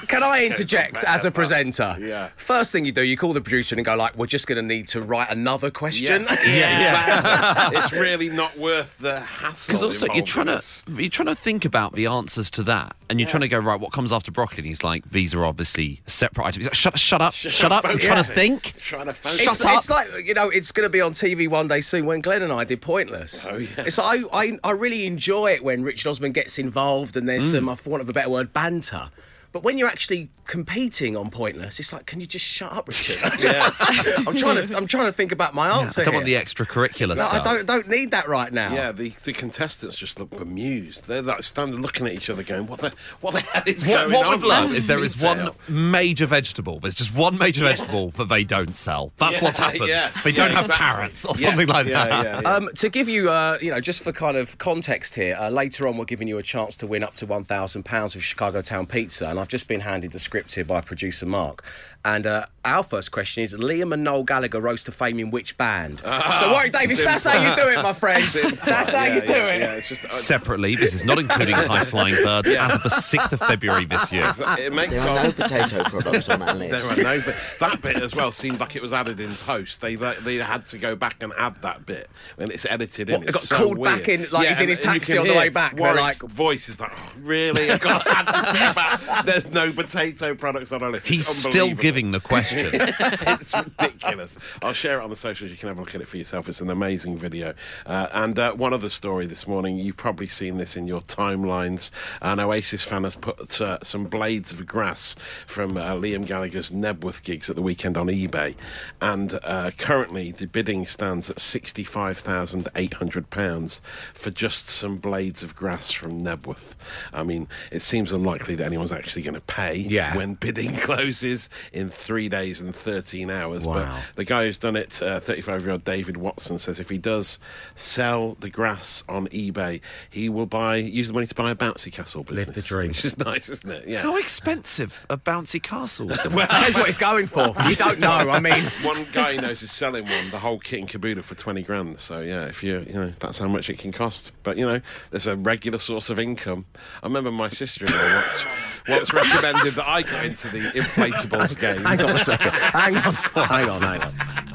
can 0.07 0.23
I 0.23 0.45
interject 0.45 1.03
as 1.03 1.23
a 1.25 1.31
presenter? 1.31 1.95
Yeah. 1.99 2.29
First 2.37 2.71
thing 2.71 2.85
you 2.85 2.91
do, 2.91 3.01
you 3.03 3.15
call 3.17 3.33
the 3.33 3.41
producer 3.41 3.75
and 3.75 3.85
go 3.85 3.95
like, 3.95 4.15
"We're 4.17 4.25
just 4.27 4.47
going 4.47 4.57
to 4.57 4.61
need 4.61 4.87
to 4.89 5.01
write 5.01 5.29
another 5.29 5.71
question." 5.71 6.23
Yes. 6.23 6.47
Yeah, 6.47 6.79
exactly. 6.79 7.77
it's 7.79 7.91
really 7.91 8.29
not 8.29 8.57
worth 8.57 8.97
the 8.99 9.19
hassle. 9.19 9.71
Because 9.71 9.83
also 9.83 10.13
you're 10.13 10.25
trying 10.25 10.47
to 10.47 10.63
you're 10.89 11.09
trying 11.09 11.27
to 11.27 11.35
think 11.35 11.65
about 11.65 11.93
the 11.93 12.05
answers 12.05 12.49
to 12.51 12.63
that, 12.63 12.95
and 13.11 13.19
you're 13.19 13.29
trying 13.29 13.41
to 13.41 13.47
go 13.47 13.59
right. 13.59 13.79
What 13.79 13.91
comes 13.91 14.11
after 14.11 14.31
broccoli? 14.31 14.57
And 14.59 14.65
he's 14.67 14.83
like, 14.83 15.07
these 15.11 15.35
are 15.35 15.45
obviously 15.45 16.01
separate 16.07 16.45
items. 16.45 16.55
He's 16.57 16.65
like, 16.65 16.73
shut, 16.73 16.97
shut 16.97 17.21
up, 17.21 17.33
shut, 17.35 17.71
up. 17.71 17.85
I'm 17.85 17.99
trying 17.99 18.23
to 18.23 18.31
think. 18.31 18.73
Trying 18.79 19.05
to 19.05 19.13
focus. 19.13 19.41
It's, 19.41 19.57
Shut 19.61 19.65
up. 19.69 19.77
it's 19.77 19.89
like 19.89 20.25
you 20.25 20.33
know, 20.33 20.49
it's 20.49 20.71
going 20.71 20.85
to 20.85 20.89
be 20.89 21.01
on 21.01 21.11
TV 21.13 21.47
one 21.47 21.67
day 21.67 21.81
soon 21.81 22.05
when 22.07 22.21
Glenn 22.21 22.41
and 22.41 22.51
I 22.51 22.63
did 22.63 22.81
Pointless. 22.81 23.45
Oh, 23.45 23.57
yeah. 23.57 23.67
It's 23.79 23.99
I, 23.99 24.23
I 24.33 24.57
I 24.63 24.71
really 24.71 25.05
enjoy 25.05 25.51
it 25.51 25.63
when 25.63 25.83
Richard 25.83 26.09
Osman 26.09 26.31
gets 26.31 26.57
involved 26.57 27.15
and 27.15 27.29
there's 27.29 27.43
Mm. 27.53 27.67
some, 27.67 27.75
for 27.75 27.89
want 27.91 28.01
of 28.01 28.09
a 28.09 28.13
better 28.13 28.29
word, 28.29 28.53
banter. 28.53 29.09
But 29.51 29.63
when 29.63 29.77
you're 29.77 29.89
actually 29.89 30.29
competing 30.45 31.15
on 31.17 31.29
Pointless, 31.29 31.79
it's 31.79 31.91
like, 31.93 32.05
can 32.05 32.19
you 32.21 32.25
just 32.27 32.45
shut 32.45 32.71
up, 32.71 32.87
Richard? 32.87 33.17
I'm 34.27 34.35
trying 34.35 34.67
to 34.67 34.75
I'm 34.77 34.87
trying 34.87 35.05
to 35.07 35.11
think 35.11 35.31
about 35.31 35.53
my 35.53 35.69
answer. 35.81 36.01
I 36.01 36.03
don't 36.05 36.13
want 36.13 36.25
the 36.25 36.35
extracurricular 36.35 37.15
No, 37.17 37.27
I 37.27 37.41
don't 37.43 37.65
don't 37.65 37.87
need 37.89 38.11
that 38.11 38.27
right 38.27 38.51
now. 38.51 38.73
Yeah, 38.73 38.91
the, 38.91 39.09
the 39.23 39.33
contestants 39.33 39.95
just 39.95 40.19
look 40.19 40.29
bemused. 40.29 41.07
They're 41.07 41.21
like 41.21 41.43
standing 41.43 41.81
looking 41.81 42.07
at 42.07 42.13
each 42.13 42.29
other, 42.29 42.43
going, 42.43 42.67
"What 42.67 42.79
the 42.79 42.93
what 43.21 43.33
the 43.33 43.41
hell 43.41 43.63
is 43.65 43.85
What, 43.85 43.95
going 43.95 44.11
what 44.13 44.25
on?" 44.25 44.31
we've 44.31 44.43
learned 44.43 44.67
here? 44.69 44.77
is 44.77 44.87
there 44.87 45.03
is 45.03 45.13
Detail. 45.15 45.55
one 45.67 45.91
major 45.91 46.25
vegetable. 46.25 46.79
There's 46.79 46.95
just 46.95 47.13
one 47.15 47.37
major 47.37 47.63
vegetable 47.63 48.11
that 48.11 48.29
they 48.29 48.43
don't 48.43 48.75
sell. 48.75 49.11
That's 49.17 49.33
Yeah, 49.33 49.43
what's 49.43 49.57
happened. 49.65 49.87
yeah, 49.87 50.11
they 50.23 50.31
don't 50.31 50.49
yeah, 50.49 50.55
have 50.55 50.65
exactly. 50.65 50.85
carrots 50.85 51.25
or 51.25 51.33
Yes, 51.37 51.49
something 51.49 51.67
like 51.67 51.87
yeah, 51.87 52.07
that. 52.07 52.23
yeah, 52.25 52.41
yeah. 52.41 52.53
Um, 52.55 52.69
to 52.75 52.89
give 52.89 53.09
you, 53.09 53.29
uh, 53.29 53.57
you 53.61 53.71
know, 53.71 53.79
just 53.81 54.01
for 54.01 54.11
kind 54.11 54.37
of 54.37 54.57
context 54.59 55.15
here, 55.15 55.35
uh, 55.39 55.49
later 55.49 55.87
on 55.87 55.97
we're 55.97 56.05
giving 56.05 56.27
you 56.27 56.37
a 56.37 56.43
chance 56.43 56.75
to 56.77 56.87
win 56.87 57.03
up 57.03 57.15
to 57.15 57.25
one 57.25 57.43
thousand 57.43 57.83
pounds 57.83 58.15
with 58.15 58.23
Chicago 58.23 58.61
Town 58.61 58.85
Pizza, 58.85 59.27
and 59.29 59.39
I've 59.41 59.47
just 59.47 59.67
been 59.67 59.81
handed 59.81 60.11
the 60.11 60.19
script 60.19 60.55
here 60.55 60.65
by 60.65 60.81
producer 60.81 61.25
Mark. 61.25 61.63
And 62.03 62.25
uh, 62.25 62.45
our 62.65 62.81
first 62.81 63.11
question 63.11 63.43
is: 63.43 63.53
Liam 63.53 63.93
and 63.93 64.03
Noel 64.03 64.23
Gallagher 64.23 64.59
rose 64.59 64.83
to 64.85 64.91
fame 64.91 65.19
in 65.19 65.29
which 65.29 65.55
band? 65.57 65.99
so, 65.99 66.51
Warwick 66.51 66.71
Davis, 66.71 67.03
that's 67.03 67.23
how 67.23 67.39
you 67.39 67.55
do 67.55 67.69
it, 67.69 67.83
my 67.83 67.93
friend. 67.93 68.23
That's 68.65 68.89
how 68.91 69.03
yeah, 69.05 69.15
you 69.15 69.21
do 69.21 69.27
yeah, 69.33 69.47
it. 69.53 69.59
Yeah, 69.61 69.73
it's 69.73 69.87
just 69.87 70.05
uh, 70.05 70.09
Separately, 70.09 70.75
this 70.75 70.95
is 70.95 71.03
not 71.03 71.19
including 71.19 71.53
high 71.53 71.85
flying 71.85 72.15
birds 72.15 72.49
as 72.49 72.73
of 72.73 72.81
the 72.83 72.89
6th 72.89 73.31
of 73.33 73.39
February 73.41 73.85
this 73.85 74.11
year. 74.11 74.33
it 74.57 74.73
makes 74.73 74.93
There 74.93 75.07
are 75.07 75.23
no 75.25 75.31
potato 75.31 75.83
products 75.83 76.27
on 76.29 76.41
our 76.41 76.55
There 76.55 76.69
list. 76.71 76.99
are 76.99 77.03
no, 77.03 77.21
but 77.23 77.35
that 77.59 77.81
bit 77.83 77.97
as 77.97 78.15
well 78.15 78.31
seemed 78.31 78.59
like 78.59 78.75
it 78.75 78.81
was 78.81 78.93
added 78.93 79.19
in 79.19 79.35
post. 79.35 79.81
They 79.81 79.93
they 79.95 80.37
had 80.37 80.65
to 80.67 80.79
go 80.79 80.95
back 80.95 81.21
and 81.21 81.33
add 81.37 81.61
that 81.61 81.85
bit 81.85 82.09
when 82.37 82.49
it's 82.49 82.65
edited 82.65 83.09
in. 83.11 83.19
What, 83.19 83.23
it 83.23 83.29
It's 83.29 83.47
got 83.49 83.57
so 83.59 83.63
called 83.65 83.77
weird. 83.77 83.99
back 83.99 84.09
in, 84.09 84.27
like 84.31 84.47
he's 84.47 84.59
in 84.59 84.69
his 84.69 84.79
taxi 84.79 85.19
on 85.19 85.27
the 85.27 85.35
way 85.35 85.49
back, 85.49 85.77
Warwick's 85.77 86.23
like- 86.23 86.31
voice 86.31 86.67
is 86.67 86.79
like, 86.79 86.91
oh, 86.95 87.11
really? 87.21 87.69
I 87.69 87.77
got 87.77 88.03
to 88.03 88.09
add 88.17 88.25
the 88.25 88.51
bit 88.51 88.71
about 88.71 89.25
there's 89.31 89.49
no 89.49 89.71
potato 89.71 90.35
products 90.35 90.71
on 90.71 90.83
our 90.83 90.91
list. 90.91 91.07
He's 91.07 91.27
still 91.27 91.73
giving 91.73 92.11
the 92.11 92.19
question. 92.19 92.69
it's 92.73 93.55
ridiculous. 93.55 94.37
I'll 94.61 94.73
share 94.73 94.99
it 94.99 95.03
on 95.03 95.09
the 95.09 95.15
socials. 95.15 95.51
You 95.51 95.57
can 95.57 95.69
have 95.69 95.77
a 95.77 95.81
look 95.81 95.95
at 95.95 96.01
it 96.01 96.07
for 96.07 96.17
yourself. 96.17 96.49
It's 96.49 96.59
an 96.59 96.69
amazing 96.69 97.17
video. 97.17 97.53
Uh, 97.85 98.07
and 98.11 98.37
uh, 98.37 98.53
one 98.53 98.73
other 98.73 98.89
story 98.89 99.25
this 99.25 99.47
morning. 99.47 99.77
You've 99.77 99.97
probably 99.97 100.27
seen 100.27 100.57
this 100.57 100.75
in 100.75 100.85
your 100.85 101.01
timelines. 101.01 101.91
An 102.21 102.39
Oasis 102.39 102.83
fan 102.83 103.05
has 103.05 103.15
put 103.15 103.61
uh, 103.61 103.79
some 103.83 104.05
blades 104.05 104.51
of 104.51 104.65
grass 104.65 105.15
from 105.45 105.77
uh, 105.77 105.95
Liam 105.95 106.25
Gallagher's 106.25 106.71
Knebworth 106.71 107.23
gigs 107.23 107.49
at 107.49 107.55
the 107.55 107.61
weekend 107.61 107.97
on 107.97 108.07
eBay, 108.07 108.55
and 108.99 109.39
uh, 109.43 109.71
currently 109.77 110.31
the 110.31 110.47
bidding 110.47 110.85
stands 110.85 111.29
at 111.29 111.39
sixty-five 111.39 112.17
thousand 112.17 112.67
eight 112.75 112.95
hundred 112.95 113.29
pounds 113.29 113.79
for 114.13 114.29
just 114.29 114.67
some 114.67 114.97
blades 114.97 115.43
of 115.43 115.55
grass 115.55 115.91
from 115.91 116.21
Knebworth. 116.21 116.75
I 117.13 117.23
mean, 117.23 117.47
it 117.71 117.81
seems 117.81 118.11
unlikely 118.11 118.55
that 118.55 118.65
anyone's 118.65 118.91
actually 118.91 119.20
going 119.23 119.33
to 119.35 119.41
pay 119.41 119.75
Yeah. 119.75 120.15
when 120.15 120.35
bidding 120.35 120.75
closes 120.77 121.49
in 121.73 121.89
three 121.89 122.29
days 122.29 122.61
and 122.61 122.75
13 122.75 123.29
hours. 123.29 123.65
Wow. 123.67 123.73
But 123.73 124.15
the 124.15 124.23
guy 124.25 124.45
who's 124.45 124.57
done 124.57 124.75
it, 124.75 125.01
uh, 125.01 125.19
35 125.19 125.61
year 125.63 125.71
old 125.71 125.83
David 125.83 126.17
Watson, 126.17 126.57
says 126.57 126.79
if 126.79 126.89
he 126.89 126.97
does 126.97 127.39
sell 127.75 128.35
the 128.39 128.49
grass 128.49 129.03
on 129.09 129.27
eBay, 129.27 129.81
he 130.09 130.29
will 130.29 130.45
buy 130.45 130.75
use 130.77 131.07
the 131.07 131.13
money 131.13 131.27
to 131.27 131.35
buy 131.35 131.51
a 131.51 131.55
bouncy 131.55 131.91
castle 131.91 132.23
business. 132.23 132.47
Live 132.47 132.55
the 132.55 132.61
dream. 132.61 132.87
Which 132.89 133.05
is 133.05 133.17
nice, 133.25 133.49
isn't 133.49 133.69
it? 133.71 133.87
Yeah. 133.87 134.01
How 134.01 134.17
expensive 134.17 135.05
are 135.09 135.17
bouncy 135.17 135.61
castles? 135.61 136.11
Depends 136.23 136.77
what 136.77 136.85
he's 136.87 136.97
going 136.97 137.27
for. 137.27 137.53
You 137.67 137.75
don't 137.75 137.99
know. 137.99 138.09
I 138.29 138.39
mean, 138.39 138.65
one 138.83 139.05
guy 139.11 139.33
he 139.33 139.39
knows 139.39 139.61
is 139.61 139.71
selling 139.71 140.05
one, 140.05 140.31
the 140.31 140.39
whole 140.39 140.59
kit 140.59 140.79
and 140.79 140.87
caboodle 140.89 141.23
for 141.23 141.35
twenty 141.35 141.61
grand. 141.61 141.99
So 141.99 142.21
yeah, 142.21 142.45
if 142.45 142.63
you 142.63 142.79
you 142.87 142.93
know 142.93 143.13
that's 143.19 143.39
how 143.39 143.47
much 143.47 143.69
it 143.69 143.77
can 143.79 143.91
cost. 143.91 144.31
But 144.43 144.57
you 144.57 144.65
know, 144.65 144.81
there's 145.11 145.27
a 145.27 145.35
regular 145.35 145.79
source 145.79 146.09
of 146.09 146.19
income. 146.19 146.65
I 147.03 147.07
remember 147.07 147.31
my 147.31 147.49
sister-in-law 147.49 148.15
once 148.15 148.45
once 148.87 149.10
recommended 149.13 149.73
that 149.75 149.87
I 149.87 150.01
got 150.01 150.25
into 150.25 150.49
the 150.49 150.59
inflatables 150.71 151.59
game. 151.59 151.77
hang 151.77 152.01
on 152.01 152.15
a 152.15 152.19
second. 152.19 152.51
Hang 152.51 152.97
on. 152.97 153.13
Hang 153.13 153.69
on. 153.69 153.81
Hang 153.81 154.01
on. 154.01 154.51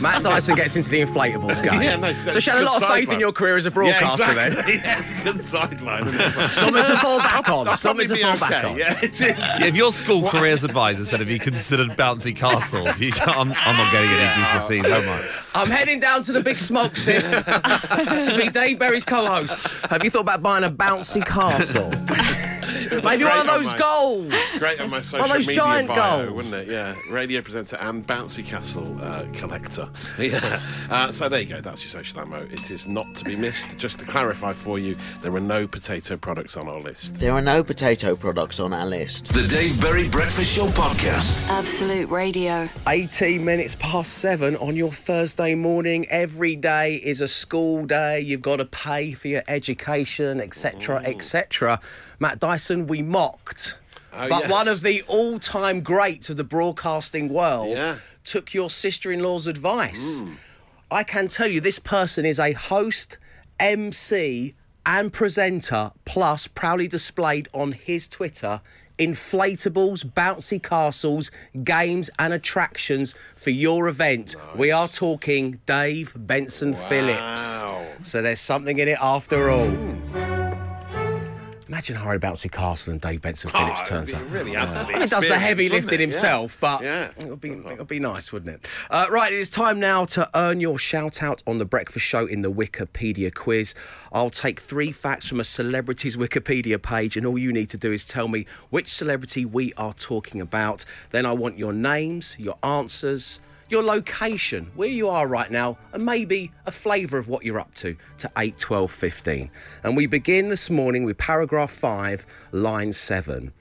Matt 0.00 0.22
Dyson 0.22 0.54
gets 0.54 0.76
into 0.76 0.90
the 0.90 1.00
inflatables 1.02 1.62
game. 1.68 1.82
Yeah, 1.82 1.96
no, 1.96 2.12
so 2.12 2.38
she 2.38 2.50
had 2.50 2.60
a 2.60 2.64
lot 2.64 2.82
of 2.82 2.88
faith 2.88 3.10
in 3.10 3.18
your 3.18 3.32
career 3.32 3.56
as 3.56 3.66
a 3.66 3.70
broadcaster 3.70 4.32
yeah, 4.32 4.48
then. 4.50 4.52
Yeah, 4.80 5.00
it's 5.00 5.20
a 5.20 5.24
good 5.24 5.42
sideline. 5.42 6.08
isn't? 6.08 6.48
Something 6.48 6.84
to 6.84 6.96
fall 6.96 7.18
back 7.18 7.48
on. 7.50 7.76
Something 7.76 8.08
to 8.08 8.16
fall 8.16 8.34
be 8.34 8.40
back 8.40 8.64
on. 8.64 8.78
Yeah, 8.78 8.98
it 9.02 9.20
is. 9.20 9.20
if 9.20 9.74
your 9.76 9.92
school 9.92 10.28
careers 10.28 10.64
advisor 10.64 11.04
said, 11.04 11.20
"Have 11.20 11.28
you 11.30 11.38
considered 11.38 11.90
bouncy 11.90 12.34
castles?" 12.34 12.98
You, 13.00 13.12
I'm, 13.20 13.52
I'm 13.52 13.76
not 13.76 13.92
getting 13.92 14.10
any 14.10 14.42
GCSEs. 14.42 14.88
How 14.88 15.12
much? 15.12 15.44
I'm 15.54 15.68
heading 15.68 16.00
down 16.00 16.22
to 16.22 16.32
the 16.32 16.42
big 16.42 16.56
smoke, 16.56 16.96
sis. 16.96 17.28
to 17.44 18.34
be 18.36 18.48
Dave 18.48 18.78
Berry's 18.78 19.04
co-host. 19.04 19.66
Have 19.90 20.04
you 20.04 20.10
thought 20.10 20.20
about 20.22 20.42
buying 20.42 20.64
a 20.64 20.70
bouncy 20.70 21.24
castle? 21.24 21.90
Maybe 23.02 23.02
one 23.02 23.12
of 23.14 23.18
Great 23.18 23.38
on 23.38 23.46
those 23.46 23.72
my- 23.72 23.78
goals. 23.78 24.58
Great 24.58 24.80
on 24.80 24.90
my 24.90 25.00
social 25.00 25.28
those 25.28 25.46
media 25.46 25.62
giant 25.62 25.88
bio, 25.88 26.26
goals. 26.26 26.36
wouldn't 26.50 26.68
it? 26.68 26.72
Yeah, 26.72 26.94
radio 27.08 27.40
presenter 27.42 27.76
and 27.76 28.06
bouncy 28.06 28.44
castle 28.44 28.96
uh, 29.02 29.24
collector. 29.32 29.88
Yeah. 30.18 30.62
Uh, 30.90 31.10
so 31.12 31.28
there 31.28 31.40
you 31.40 31.46
go. 31.46 31.60
That's 31.60 31.80
your 31.82 31.88
social 31.90 32.20
ammo. 32.20 32.42
It 32.50 32.70
is 32.70 32.86
not 32.86 33.06
to 33.16 33.24
be 33.24 33.36
missed. 33.36 33.78
Just 33.78 33.98
to 34.00 34.04
clarify 34.04 34.52
for 34.52 34.78
you, 34.78 34.96
there 35.22 35.34
are 35.34 35.40
no 35.40 35.66
potato 35.66 36.16
products 36.16 36.56
on 36.56 36.68
our 36.68 36.80
list. 36.80 37.14
There 37.16 37.32
are 37.32 37.40
no 37.40 37.64
potato 37.64 38.14
products 38.16 38.60
on 38.60 38.72
our 38.72 38.86
list. 38.86 39.26
The 39.32 39.46
Dave 39.46 39.80
Berry 39.80 40.08
Breakfast 40.08 40.54
Show 40.56 40.66
podcast. 40.68 41.40
Absolute 41.48 42.08
Radio. 42.10 42.68
18 42.86 43.44
minutes 43.44 43.76
past 43.78 44.14
seven 44.14 44.56
on 44.56 44.76
your 44.76 44.90
Thursday 44.92 45.54
morning. 45.54 46.06
Every 46.10 46.54
day 46.56 46.96
is 46.96 47.20
a 47.20 47.28
school 47.28 47.86
day. 47.86 48.20
You've 48.20 48.42
got 48.42 48.56
to 48.56 48.64
pay 48.66 49.12
for 49.12 49.28
your 49.28 49.42
education, 49.48 50.40
etc., 50.40 51.02
etc. 51.04 51.80
Matt 52.20 52.38
Dyson, 52.38 52.86
we 52.86 53.02
mocked. 53.02 53.76
Oh, 54.12 54.28
but 54.28 54.42
yes. 54.42 54.50
one 54.50 54.68
of 54.68 54.82
the 54.82 55.02
all 55.08 55.38
time 55.38 55.80
greats 55.80 56.30
of 56.30 56.36
the 56.36 56.44
broadcasting 56.44 57.28
world 57.28 57.76
Yeah. 57.76 57.96
took 58.24 58.52
your 58.54 58.68
sister 58.70 59.10
in 59.10 59.20
law's 59.20 59.46
advice. 59.46 60.22
Mm. 60.22 60.36
I 60.90 61.02
can 61.02 61.28
tell 61.28 61.46
you 61.48 61.60
this 61.60 61.78
person 61.78 62.24
is 62.26 62.38
a 62.38 62.52
host, 62.52 63.16
MC, 63.58 64.54
and 64.84 65.12
presenter, 65.12 65.92
plus 66.04 66.46
proudly 66.48 66.88
displayed 66.88 67.48
on 67.52 67.72
his 67.72 68.06
Twitter 68.06 68.60
inflatables, 68.98 70.04
bouncy 70.04 70.62
castles, 70.62 71.30
games, 71.64 72.10
and 72.18 72.34
attractions 72.34 73.14
for 73.34 73.48
your 73.48 73.88
event. 73.88 74.36
We 74.54 74.70
are 74.72 74.88
talking 74.88 75.58
Dave 75.64 76.12
Benson 76.14 76.74
Phillips. 76.74 77.64
So 78.02 78.20
there's 78.20 78.40
something 78.40 78.78
in 78.78 78.88
it 78.88 78.98
after 79.00 79.48
all. 79.48 79.68
Mm. 79.68 80.29
Imagine 81.70 81.94
Harry 81.94 82.18
Bouncy 82.18 82.50
Castle 82.50 82.90
and 82.94 83.00
Dave 83.00 83.22
Benson 83.22 83.48
Phillips 83.48 83.82
Oh, 83.84 83.88
turns 83.90 84.12
up. 84.12 84.20
really 84.28 84.50
to 84.54 84.84
be 84.88 84.94
He 84.94 85.06
does 85.06 85.28
the 85.28 85.38
heavy 85.38 85.68
lifting 85.68 85.94
it? 85.94 86.00
himself, 86.00 86.56
but 86.60 86.82
Yeah. 86.82 87.10
it'll 87.16 87.36
be 87.36 87.52
it'll 87.52 87.84
be 87.84 88.00
nice, 88.00 88.32
wouldn't 88.32 88.52
it? 88.56 88.66
Uh, 88.90 89.06
right, 89.08 89.32
it 89.32 89.38
is 89.38 89.48
time 89.48 89.78
now 89.78 90.04
to 90.06 90.28
earn 90.34 90.58
your 90.58 90.78
shout 90.78 91.22
out 91.22 91.44
on 91.46 91.58
the 91.58 91.64
breakfast 91.64 92.04
show 92.04 92.26
in 92.26 92.40
the 92.42 92.50
Wikipedia 92.50 93.32
quiz. 93.32 93.72
I'll 94.12 94.30
take 94.30 94.58
three 94.58 94.90
facts 94.90 95.28
from 95.28 95.38
a 95.38 95.44
celebrity's 95.44 96.16
Wikipedia 96.16 96.82
page, 96.82 97.16
and 97.16 97.24
all 97.24 97.38
you 97.38 97.52
need 97.52 97.70
to 97.70 97.76
do 97.76 97.92
is 97.92 98.04
tell 98.04 98.26
me 98.26 98.46
which 98.70 98.92
celebrity 98.92 99.44
we 99.44 99.72
are 99.74 99.92
talking 99.94 100.40
about. 100.40 100.84
Then 101.12 101.24
I 101.24 101.34
want 101.34 101.56
your 101.56 101.72
names, 101.72 102.34
your 102.36 102.58
answers. 102.64 103.38
Your 103.70 103.84
location, 103.84 104.72
where 104.74 104.88
you 104.88 105.08
are 105.08 105.28
right 105.28 105.48
now, 105.48 105.78
and 105.92 106.04
maybe 106.04 106.50
a 106.66 106.72
flavour 106.72 107.18
of 107.18 107.28
what 107.28 107.44
you're 107.44 107.60
up 107.60 107.72
to, 107.76 107.96
to 108.18 108.30
8, 108.36 108.58
12, 108.58 108.90
15. 108.90 109.50
And 109.84 109.96
we 109.96 110.06
begin 110.06 110.48
this 110.48 110.70
morning 110.70 111.04
with 111.04 111.16
paragraph 111.18 111.70
5, 111.70 112.26
line 112.50 112.92
7. 112.92 113.52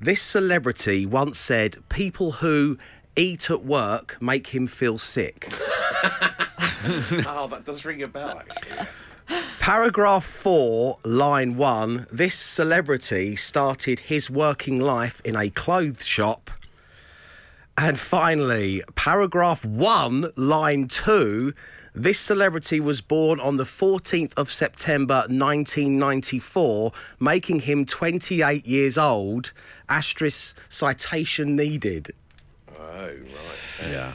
This 0.00 0.22
celebrity 0.22 1.04
once 1.04 1.36
said, 1.36 1.76
People 1.88 2.30
who 2.30 2.78
eat 3.16 3.50
at 3.50 3.64
work 3.64 4.16
make 4.20 4.46
him 4.46 4.66
feel 4.68 4.98
sick. 4.98 5.48
Oh, 7.26 7.46
that 7.50 7.64
does 7.64 7.86
ring 7.86 8.02
a 8.02 8.08
bell, 8.08 8.38
actually. 8.38 8.86
Paragraph 9.58 10.22
4, 10.22 10.98
line 11.04 11.56
1. 11.56 12.06
This 12.12 12.34
celebrity 12.34 13.36
started 13.36 14.00
his 14.00 14.28
working 14.28 14.80
life 14.80 15.22
in 15.24 15.34
a 15.34 15.48
clothes 15.48 16.04
shop. 16.04 16.50
And 17.76 17.98
finally, 17.98 18.82
paragraph 18.94 19.64
1, 19.64 20.32
line 20.36 20.86
2. 20.86 21.52
This 21.92 22.20
celebrity 22.20 22.78
was 22.78 23.00
born 23.00 23.40
on 23.40 23.56
the 23.56 23.64
14th 23.64 24.32
of 24.36 24.50
September 24.50 25.24
1994, 25.28 26.92
making 27.18 27.60
him 27.60 27.84
28 27.84 28.64
years 28.64 28.96
old. 28.96 29.52
Asterisk 29.88 30.56
citation 30.68 31.56
needed. 31.56 32.12
Oh, 32.78 33.06
right. 33.06 33.90
Yeah. 33.90 34.12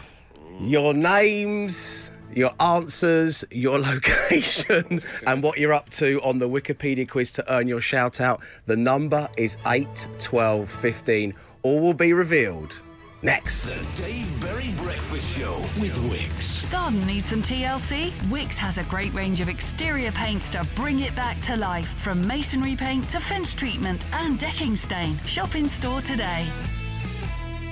your 0.61 0.93
names, 0.93 2.13
your 2.33 2.51
answers, 2.61 3.43
your 3.51 3.79
location, 3.79 5.01
and 5.27 5.43
what 5.43 5.57
you're 5.57 5.73
up 5.73 5.89
to 5.91 6.21
on 6.23 6.39
the 6.39 6.47
Wikipedia 6.47 7.07
quiz 7.09 7.33
to 7.33 7.53
earn 7.53 7.67
your 7.67 7.81
shout 7.81 8.21
out. 8.21 8.41
The 8.67 8.77
number 8.77 9.27
is 9.35 9.57
8, 9.67 10.07
12, 10.19 10.69
15. 10.69 11.33
All 11.63 11.81
will 11.81 11.93
be 11.93 12.13
revealed 12.13 12.81
next. 13.21 13.69
The 13.69 14.01
Dave 14.01 14.41
Berry 14.41 14.71
Breakfast 14.77 15.37
Show 15.37 15.57
with 15.79 15.97
Wickes. 16.09 16.69
Garden 16.71 17.05
needs 17.05 17.27
some 17.27 17.41
TLC? 17.41 18.11
Wickes 18.29 18.55
has 18.55 18.77
a 18.77 18.83
great 18.83 19.13
range 19.13 19.41
of 19.41 19.49
exterior 19.49 20.11
paints 20.11 20.49
to 20.51 20.65
bring 20.75 20.99
it 20.99 21.15
back 21.15 21.41
to 21.41 21.55
life. 21.55 21.89
From 22.01 22.25
masonry 22.25 22.75
paint 22.75 23.09
to 23.09 23.19
fence 23.19 23.53
treatment 23.53 24.05
and 24.13 24.39
decking 24.39 24.75
stain. 24.75 25.17
Shop 25.25 25.55
in 25.55 25.67
store 25.67 26.01
today. 26.01 26.47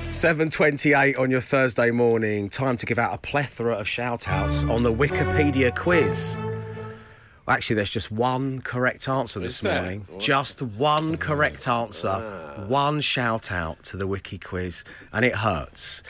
7.28 0.09 1.19
on 1.19 1.29
your 1.29 1.41
Thursday 1.41 1.91
morning. 1.91 2.49
Time 2.49 2.77
to 2.77 2.85
give 2.85 2.97
out 2.97 3.13
a 3.13 3.17
plethora 3.17 3.73
of 3.73 3.87
shout 3.87 4.27
outs 4.27 4.63
on 4.63 4.81
the 4.81 4.93
Wikipedia 4.93 5.75
quiz. 5.75 6.37
Actually, 7.47 7.77
there's 7.77 7.89
just 7.89 8.11
one 8.11 8.61
correct 8.61 9.07
answer 9.07 9.39
this 9.39 9.63
morning. 9.63 10.05
Just 10.19 10.61
one 10.61 11.15
correct 11.17 11.67
answer. 11.67 12.19
One 12.67 12.99
shout 12.99 13.51
out 13.51 13.83
to 13.83 13.97
the 13.97 14.05
Wiki 14.05 14.37
quiz, 14.37 14.83
and 15.13 15.23
it 15.23 15.35
hurts. 15.35 16.03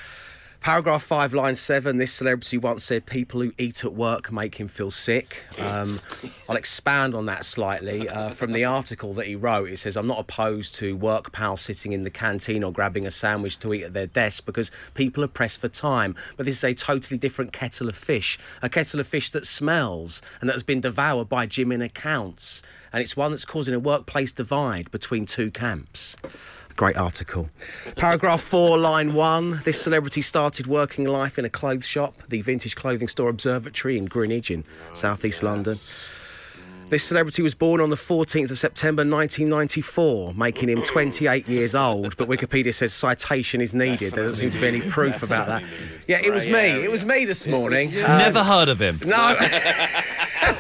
Paragraph 0.68 1.04
5, 1.04 1.34
line 1.34 1.56
7. 1.56 1.96
This 1.96 2.12
celebrity 2.12 2.58
once 2.58 2.84
said 2.84 3.06
people 3.06 3.40
who 3.40 3.54
eat 3.58 3.86
at 3.86 3.94
work 3.94 4.34
make 4.34 4.56
him 4.56 4.68
feel 4.68 4.92
sick. 4.92 5.46
Um, 5.58 6.02
I'll 6.50 6.58
expand 6.58 7.16
on 7.16 7.26
that 7.28 7.46
slightly. 7.46 8.10
Uh, 8.10 8.32
from 8.32 8.52
the 8.52 8.66
article 8.66 9.14
that 9.14 9.28
he 9.28 9.36
wrote, 9.38 9.70
it 9.70 9.78
says, 9.78 9.96
I'm 9.96 10.08
not 10.08 10.20
opposed 10.20 10.76
to 10.76 10.98
work 10.98 11.32
pals 11.32 11.62
sitting 11.62 11.94
in 11.94 12.04
the 12.04 12.10
canteen 12.10 12.66
or 12.66 12.74
grabbing 12.74 13.08
a 13.08 13.12
sandwich 13.12 13.58
to 13.60 13.74
eat 13.74 13.84
at 13.84 13.94
their 13.94 14.08
desk 14.08 14.46
because 14.46 14.70
people 14.94 15.24
are 15.24 15.30
pressed 15.30 15.62
for 15.62 15.70
time. 15.70 16.16
But 16.36 16.46
this 16.46 16.58
is 16.58 16.64
a 16.66 16.74
totally 16.74 17.18
different 17.18 17.54
kettle 17.54 17.88
of 17.88 17.96
fish. 17.96 18.38
A 18.62 18.68
kettle 18.68 19.00
of 19.00 19.08
fish 19.08 19.30
that 19.30 19.46
smells 19.46 20.22
and 20.42 20.50
that 20.50 20.54
has 20.54 20.64
been 20.64 20.82
devoured 20.82 21.30
by 21.30 21.46
Jim 21.46 21.72
in 21.72 21.82
accounts. 21.82 22.62
And 22.92 23.02
it's 23.02 23.16
one 23.16 23.32
that's 23.32 23.46
causing 23.46 23.74
a 23.74 23.80
workplace 23.80 24.34
divide 24.34 24.92
between 24.92 25.26
two 25.26 25.50
camps. 25.50 26.18
Great 26.78 26.96
article. 26.96 27.50
Paragraph 27.96 28.42
4, 28.42 28.78
line 28.78 29.16
1. 29.16 29.62
This 29.66 29.82
celebrity 29.82 30.22
started 30.22 30.68
working 30.68 31.06
life 31.06 31.40
in 31.40 31.44
a 31.44 31.50
clothes 31.50 31.88
shop, 31.88 32.16
the 32.30 32.42
vintage 32.42 32.76
clothing 32.76 33.08
store 33.08 33.30
Observatory 33.30 33.98
in 33.98 34.06
Greenwich 34.06 34.52
in 34.52 34.64
southeast 34.94 35.42
London. 35.42 35.76
This 36.90 37.04
celebrity 37.04 37.42
was 37.42 37.56
born 37.56 37.82
on 37.82 37.90
the 37.90 37.96
14th 37.96 38.52
of 38.52 38.60
September 38.60 39.02
1994, 39.02 40.36
making 40.36 40.70
him 40.70 40.84
28 40.84 41.48
years 41.48 41.74
old. 41.74 42.16
But 42.16 42.30
Wikipedia 42.30 42.74
says 42.74 42.94
citation 42.94 43.60
is 43.60 43.74
needed. 43.74 44.14
There 44.14 44.24
doesn't 44.24 44.38
seem 44.38 44.52
to 44.52 44.60
be 44.60 44.68
any 44.68 44.82
proof 44.82 45.24
about 45.24 45.48
that. 45.48 45.64
Yeah, 46.08 46.20
it 46.24 46.32
was 46.32 46.46
me. 46.46 46.84
It 46.84 46.92
was 46.92 47.04
me 47.06 47.26
this 47.26 47.48
morning. 47.48 47.92
Never 47.92 48.40
um, 48.40 48.46
heard 48.46 48.70
of 48.70 48.80
him. 48.80 49.02
No. 49.04 49.36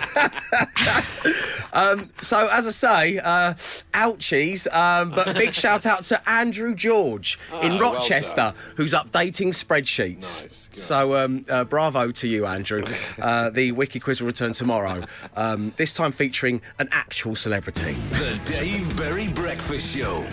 um, 1.73 2.09
so, 2.19 2.47
as 2.47 2.67
I 2.67 2.71
say, 2.71 3.17
uh, 3.19 3.53
ouchies, 3.93 4.71
um, 4.73 5.11
but 5.11 5.35
big 5.35 5.53
shout 5.63 5.85
out 5.85 6.03
to 6.05 6.29
Andrew 6.29 6.73
George 6.75 7.37
in 7.61 7.73
Ah, 7.73 7.77
well 7.79 7.93
Rochester, 7.93 8.53
who's 8.75 8.93
updating 8.93 9.49
spreadsheets. 9.49 10.43
Nice. 10.43 10.69
So, 10.75 11.15
um, 11.17 11.45
uh, 11.49 11.63
bravo 11.63 12.11
to 12.11 12.27
you, 12.27 12.45
Andrew. 12.45 12.83
Uh, 13.19 13.49
the 13.49 13.71
Wiki 13.71 13.99
Quiz 13.99 14.21
will 14.21 14.27
return 14.27 14.53
tomorrow, 14.53 15.03
um, 15.35 15.73
this 15.77 15.93
time 15.93 16.11
featuring 16.11 16.61
an 16.79 16.87
actual 16.91 17.35
celebrity. 17.35 17.93
The 18.11 18.39
Dave 18.45 18.95
Berry 18.95 19.27
Breakfast 19.33 19.95
Show. 19.97 20.23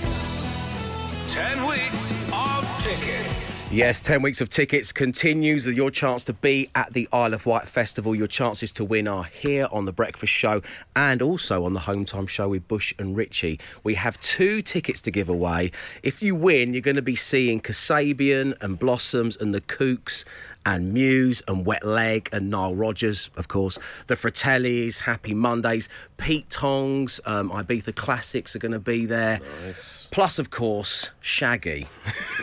10 1.28 1.66
weeks 1.66 2.12
of 2.32 2.82
tickets. 2.82 3.53
Yes, 3.74 4.00
10 4.00 4.22
weeks 4.22 4.40
of 4.40 4.48
tickets 4.48 4.92
continues 4.92 5.66
with 5.66 5.74
your 5.74 5.90
chance 5.90 6.22
to 6.24 6.32
be 6.32 6.70
at 6.76 6.92
the 6.92 7.08
Isle 7.12 7.34
of 7.34 7.44
Wight 7.44 7.64
Festival. 7.64 8.14
Your 8.14 8.28
chances 8.28 8.70
to 8.70 8.84
win 8.84 9.08
are 9.08 9.24
here 9.24 9.66
on 9.72 9.84
The 9.84 9.90
Breakfast 9.90 10.32
Show 10.32 10.62
and 10.94 11.20
also 11.20 11.64
on 11.64 11.72
the 11.72 11.80
Home 11.80 12.04
Time 12.04 12.28
Show 12.28 12.50
with 12.50 12.68
Bush 12.68 12.94
and 13.00 13.16
Richie. 13.16 13.58
We 13.82 13.94
have 13.94 14.20
two 14.20 14.62
tickets 14.62 15.00
to 15.00 15.10
give 15.10 15.28
away. 15.28 15.72
If 16.04 16.22
you 16.22 16.36
win, 16.36 16.72
you're 16.72 16.82
going 16.82 16.94
to 16.94 17.02
be 17.02 17.16
seeing 17.16 17.60
Kasabian 17.60 18.54
and 18.62 18.78
Blossoms 18.78 19.36
and 19.36 19.52
the 19.52 19.60
Kooks 19.60 20.22
and 20.66 20.92
Muse 20.92 21.42
and 21.48 21.66
Wet 21.66 21.84
Leg 21.84 22.28
and 22.32 22.50
Nile 22.50 22.74
Rodgers, 22.74 23.30
of 23.36 23.48
course. 23.48 23.78
The 24.06 24.14
Fratellis, 24.14 24.98
Happy 24.98 25.34
Mondays, 25.34 25.88
Pete 26.16 26.48
Tongs, 26.50 27.20
um, 27.26 27.50
Ibiza 27.50 27.94
Classics 27.94 28.54
are 28.56 28.58
going 28.58 28.72
to 28.72 28.78
be 28.78 29.06
there. 29.06 29.40
Nice. 29.66 30.08
Plus, 30.10 30.38
of 30.38 30.50
course, 30.50 31.10
Shaggy 31.20 31.86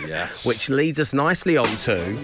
Yes. 0.08 0.46
which 0.52 0.70
leads 0.70 1.00
us 1.00 1.14
nicely 1.14 1.58
on 1.58 1.68
to 1.68 2.18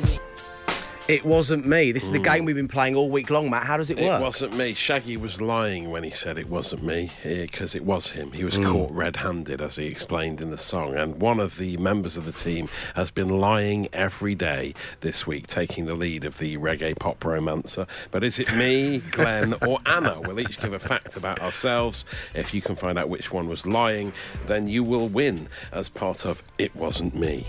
It 1.08 1.24
Wasn't 1.26 1.66
Me. 1.66 1.94
This 1.94 2.04
is 2.04 2.12
the 2.12 2.20
game 2.20 2.44
we've 2.44 2.56
been 2.58 2.68
playing 2.68 2.96
all 2.96 3.10
week 3.10 3.30
long, 3.30 3.50
Matt. 3.50 3.64
How 3.66 3.78
does 3.78 3.90
it 3.90 3.98
work? 3.98 4.20
It 4.20 4.24
wasn't 4.24 4.58
me. 4.58 4.74
Shaggy 4.74 5.16
was 5.16 5.42
lying 5.42 5.90
when 5.90 6.04
he 6.04 6.12
said 6.12 6.38
it 6.38 6.50
wasn't 6.50 6.84
me, 6.84 7.12
because 7.24 7.76
it 7.76 7.86
was 7.86 8.12
him. 8.12 8.34
He 8.34 8.40
Hmm. 8.42 8.46
was 8.46 8.58
caught 8.58 8.92
red 8.92 9.16
handed, 9.18 9.62
as 9.62 9.78
he 9.78 9.86
explained 9.86 10.42
in 10.42 10.50
the 10.50 10.58
song. 10.58 10.96
And 10.96 11.22
one 11.22 11.40
of 11.40 11.58
the 11.58 11.78
members 11.78 12.18
of 12.18 12.26
the 12.26 12.34
team 12.34 12.68
has 12.96 13.10
been 13.10 13.30
lying 13.30 13.88
every 13.94 14.36
day 14.36 14.74
this 15.00 15.26
week, 15.26 15.48
taking 15.48 15.86
the 15.86 15.96
lead 15.96 16.26
of 16.26 16.40
the 16.40 16.58
reggae 16.58 16.98
pop 17.00 17.24
romancer. 17.24 17.88
But 18.12 18.26
is 18.26 18.38
it 18.38 18.54
me, 18.54 18.98
Glenn, 19.12 19.54
or 19.66 19.80
Anna? 19.86 20.20
We'll 20.20 20.42
each 20.42 20.60
give 20.60 20.74
a 20.74 20.80
fact 20.80 21.16
about 21.16 21.40
ourselves. 21.40 22.04
If 22.34 22.54
you 22.54 22.62
can 22.62 22.76
find 22.76 23.00
out 23.00 23.08
which 23.08 23.32
one 23.32 23.48
was 23.48 23.66
lying, 23.66 24.12
then 24.48 24.68
you 24.68 24.84
will 24.84 25.08
win 25.08 25.48
as 25.72 25.88
part 25.88 26.26
of 26.26 26.44
It 26.58 26.76
Wasn't 26.76 27.16
Me. 27.16 27.46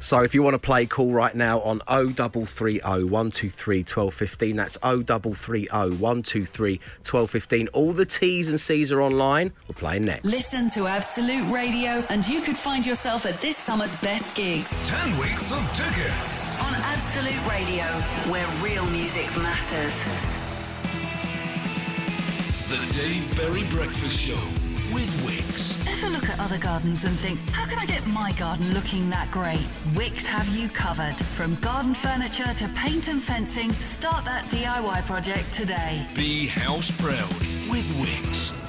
So 0.00 0.22
if 0.22 0.34
you 0.34 0.42
want 0.42 0.54
to 0.54 0.58
play, 0.58 0.84
call 0.86 1.12
right 1.12 1.34
now 1.34 1.60
on 1.60 1.78
0330 1.88 2.80
123 2.80 3.78
1215. 3.78 4.56
That's 4.56 4.76
0330 4.76 5.68
123 5.96 6.72
1215. 6.76 7.68
All 7.68 7.92
the 7.92 8.04
T's 8.04 8.50
and 8.50 8.60
C's 8.60 8.92
are 8.92 9.00
online. 9.00 9.52
We're 9.66 9.74
playing 9.74 10.04
next. 10.04 10.24
Listen 10.26 10.68
to 10.70 10.86
Absolute 10.86 11.50
Radio, 11.50 12.04
and 12.10 12.26
you 12.28 12.42
could 12.42 12.56
find 12.56 12.84
yourself 12.84 13.24
at 13.24 13.40
this 13.40 13.56
summer's 13.56 13.98
best 14.00 14.36
gigs 14.36 14.70
10 14.88 15.18
weeks 15.18 15.50
of 15.50 15.66
tickets. 15.74 16.58
on 16.60 16.74
Absolute 16.74 17.46
Radio, 17.48 17.84
where 18.30 18.46
real 18.62 18.84
music 18.90 19.26
matters. 19.38 20.04
The 22.68 22.92
Dave 22.98 23.36
Berry 23.36 23.64
Breakfast 23.70 24.18
Show 24.20 24.34
with 24.92 25.08
Wickes. 25.24 25.43
Look 26.14 26.28
at 26.28 26.38
other 26.38 26.58
gardens 26.58 27.02
and 27.02 27.18
think, 27.18 27.40
how 27.50 27.66
can 27.66 27.76
I 27.76 27.86
get 27.86 28.06
my 28.06 28.30
garden 28.32 28.72
looking 28.72 29.10
that 29.10 29.28
great? 29.32 29.66
Wickes 29.94 30.24
have 30.24 30.46
you 30.46 30.68
covered. 30.68 31.16
From 31.34 31.56
garden 31.56 31.92
furniture 31.92 32.54
to 32.54 32.68
paint 32.68 33.08
and 33.08 33.20
fencing, 33.20 33.72
start 33.72 34.24
that 34.24 34.44
DIY 34.44 35.04
project 35.06 35.52
today. 35.52 36.06
Be 36.14 36.46
house 36.46 36.92
proud 36.92 37.28
with 37.68 37.84
Wickes. 37.98 38.63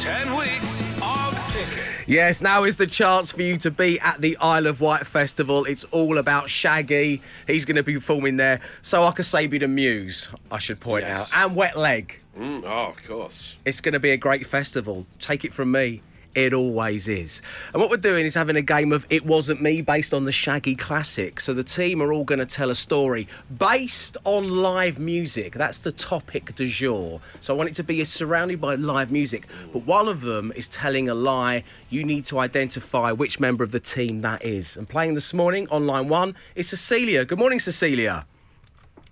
10 0.00 0.34
weeks 0.34 0.80
of 1.02 1.34
Tickets. 1.52 2.08
Yes, 2.08 2.40
now 2.40 2.64
is 2.64 2.78
the 2.78 2.86
chance 2.86 3.30
for 3.32 3.42
you 3.42 3.58
to 3.58 3.70
be 3.70 4.00
at 4.00 4.20
the 4.22 4.34
Isle 4.38 4.66
of 4.66 4.80
Wight 4.80 5.06
Festival. 5.06 5.66
It's 5.66 5.84
all 5.84 6.16
about 6.16 6.48
Shaggy. 6.48 7.20
He's 7.46 7.66
going 7.66 7.76
to 7.76 7.82
be 7.82 7.92
performing 7.94 8.36
there. 8.38 8.60
So 8.80 9.04
I 9.04 9.10
could 9.12 9.26
say 9.26 9.46
be 9.46 9.58
the 9.58 9.68
Muse, 9.68 10.28
I 10.50 10.58
should 10.58 10.80
point 10.80 11.04
Yes. 11.04 11.32
out. 11.34 11.48
And 11.48 11.56
Wet 11.56 11.76
Leg. 11.78 12.18
Mm, 12.38 12.62
oh, 12.64 12.88
of 12.90 13.06
course. 13.06 13.56
It's 13.66 13.82
going 13.82 13.92
to 13.92 14.00
be 14.00 14.10
a 14.12 14.16
great 14.16 14.46
festival. 14.46 15.04
Take 15.18 15.44
it 15.44 15.52
from 15.52 15.70
me. 15.70 16.00
It 16.34 16.52
always 16.52 17.08
is. 17.08 17.42
And 17.72 17.82
what 17.82 17.90
we're 17.90 17.96
doing 17.96 18.24
is 18.24 18.34
having 18.34 18.54
a 18.54 18.62
game 18.62 18.92
of 18.92 19.04
It 19.10 19.26
Wasn't 19.26 19.60
Me 19.60 19.82
based 19.82 20.14
on 20.14 20.24
the 20.24 20.32
Shaggy 20.32 20.76
classic. 20.76 21.40
So 21.40 21.52
the 21.52 21.64
team 21.64 22.00
are 22.00 22.12
all 22.12 22.22
going 22.22 22.38
to 22.38 22.46
tell 22.46 22.70
a 22.70 22.74
story 22.76 23.26
based 23.58 24.16
on 24.22 24.48
live 24.48 25.00
music. 25.00 25.54
That's 25.54 25.80
the 25.80 25.90
topic 25.90 26.54
du 26.54 26.68
jour. 26.68 27.20
So 27.40 27.52
I 27.52 27.56
want 27.56 27.70
it 27.70 27.74
to 27.76 27.82
be 27.82 28.04
surrounded 28.04 28.60
by 28.60 28.76
live 28.76 29.10
music. 29.10 29.48
But 29.72 29.86
one 29.86 30.06
of 30.06 30.20
them 30.20 30.52
is 30.54 30.68
telling 30.68 31.08
a 31.08 31.14
lie. 31.14 31.64
You 31.88 32.04
need 32.04 32.26
to 32.26 32.38
identify 32.38 33.10
which 33.10 33.40
member 33.40 33.64
of 33.64 33.72
the 33.72 33.80
team 33.80 34.20
that 34.20 34.44
is. 34.44 34.76
And 34.76 34.88
playing 34.88 35.14
this 35.14 35.34
morning 35.34 35.66
on 35.70 35.86
line 35.86 36.08
one 36.08 36.36
is 36.54 36.68
Cecilia. 36.68 37.24
Good 37.24 37.40
morning, 37.40 37.58
Cecilia. 37.58 38.24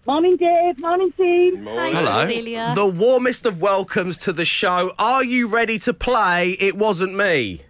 Morning, 0.08 0.38
Dave. 0.38 0.80
Morning, 0.80 1.12
team. 1.12 1.64
Morning. 1.64 1.94
Hello. 1.94 2.24
Cecilia. 2.24 2.72
The 2.74 2.86
warmest 2.86 3.44
of 3.44 3.60
welcomes 3.60 4.16
to 4.18 4.32
the 4.32 4.46
show. 4.46 4.94
Are 4.98 5.22
you 5.22 5.48
ready 5.48 5.78
to 5.80 5.92
play 5.92 6.52
It 6.52 6.78
Wasn't 6.78 7.14
Me? 7.14 7.60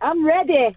I'm 0.00 0.24
ready. 0.24 0.74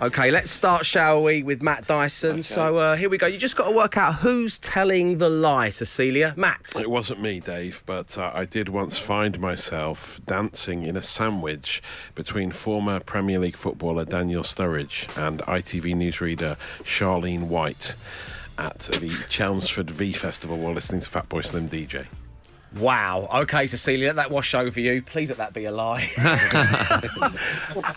Okay, 0.00 0.30
let's 0.30 0.50
start, 0.50 0.86
shall 0.86 1.22
we, 1.22 1.42
with 1.42 1.60
Matt 1.60 1.86
Dyson. 1.86 2.42
So 2.42 2.78
uh, 2.78 2.96
here 2.96 3.10
we 3.10 3.18
go. 3.18 3.26
You 3.26 3.36
just 3.36 3.56
got 3.56 3.68
to 3.68 3.76
work 3.76 3.98
out 3.98 4.14
who's 4.14 4.58
telling 4.58 5.18
the 5.18 5.28
lie, 5.28 5.68
Cecilia. 5.68 6.32
Matt. 6.38 6.72
It 6.74 6.90
wasn't 6.90 7.20
me, 7.20 7.40
Dave, 7.40 7.82
but 7.84 8.16
uh, 8.16 8.30
I 8.32 8.46
did 8.46 8.70
once 8.70 8.96
find 8.96 9.38
myself 9.38 10.18
dancing 10.24 10.84
in 10.84 10.96
a 10.96 11.02
sandwich 11.02 11.82
between 12.14 12.52
former 12.52 13.00
Premier 13.00 13.38
League 13.38 13.56
footballer 13.56 14.06
Daniel 14.06 14.42
Sturridge 14.42 15.14
and 15.18 15.40
ITV 15.40 15.94
newsreader 15.94 16.56
Charlene 16.84 17.48
White 17.48 17.96
at 18.60 18.78
the 18.78 19.08
Chelmsford 19.28 19.90
V 19.90 20.12
Festival 20.12 20.58
while 20.58 20.74
listening 20.74 21.00
to 21.00 21.08
Fatboy 21.08 21.44
Slim 21.44 21.68
DJ. 21.68 22.06
Wow. 22.76 23.28
Okay, 23.42 23.66
Cecilia, 23.66 24.08
let 24.08 24.16
that 24.16 24.30
wash 24.30 24.54
over 24.54 24.78
you. 24.78 25.02
Please 25.02 25.30
let 25.30 25.38
that 25.38 25.54
be 25.54 25.64
a 25.64 25.72
lie. 25.72 26.08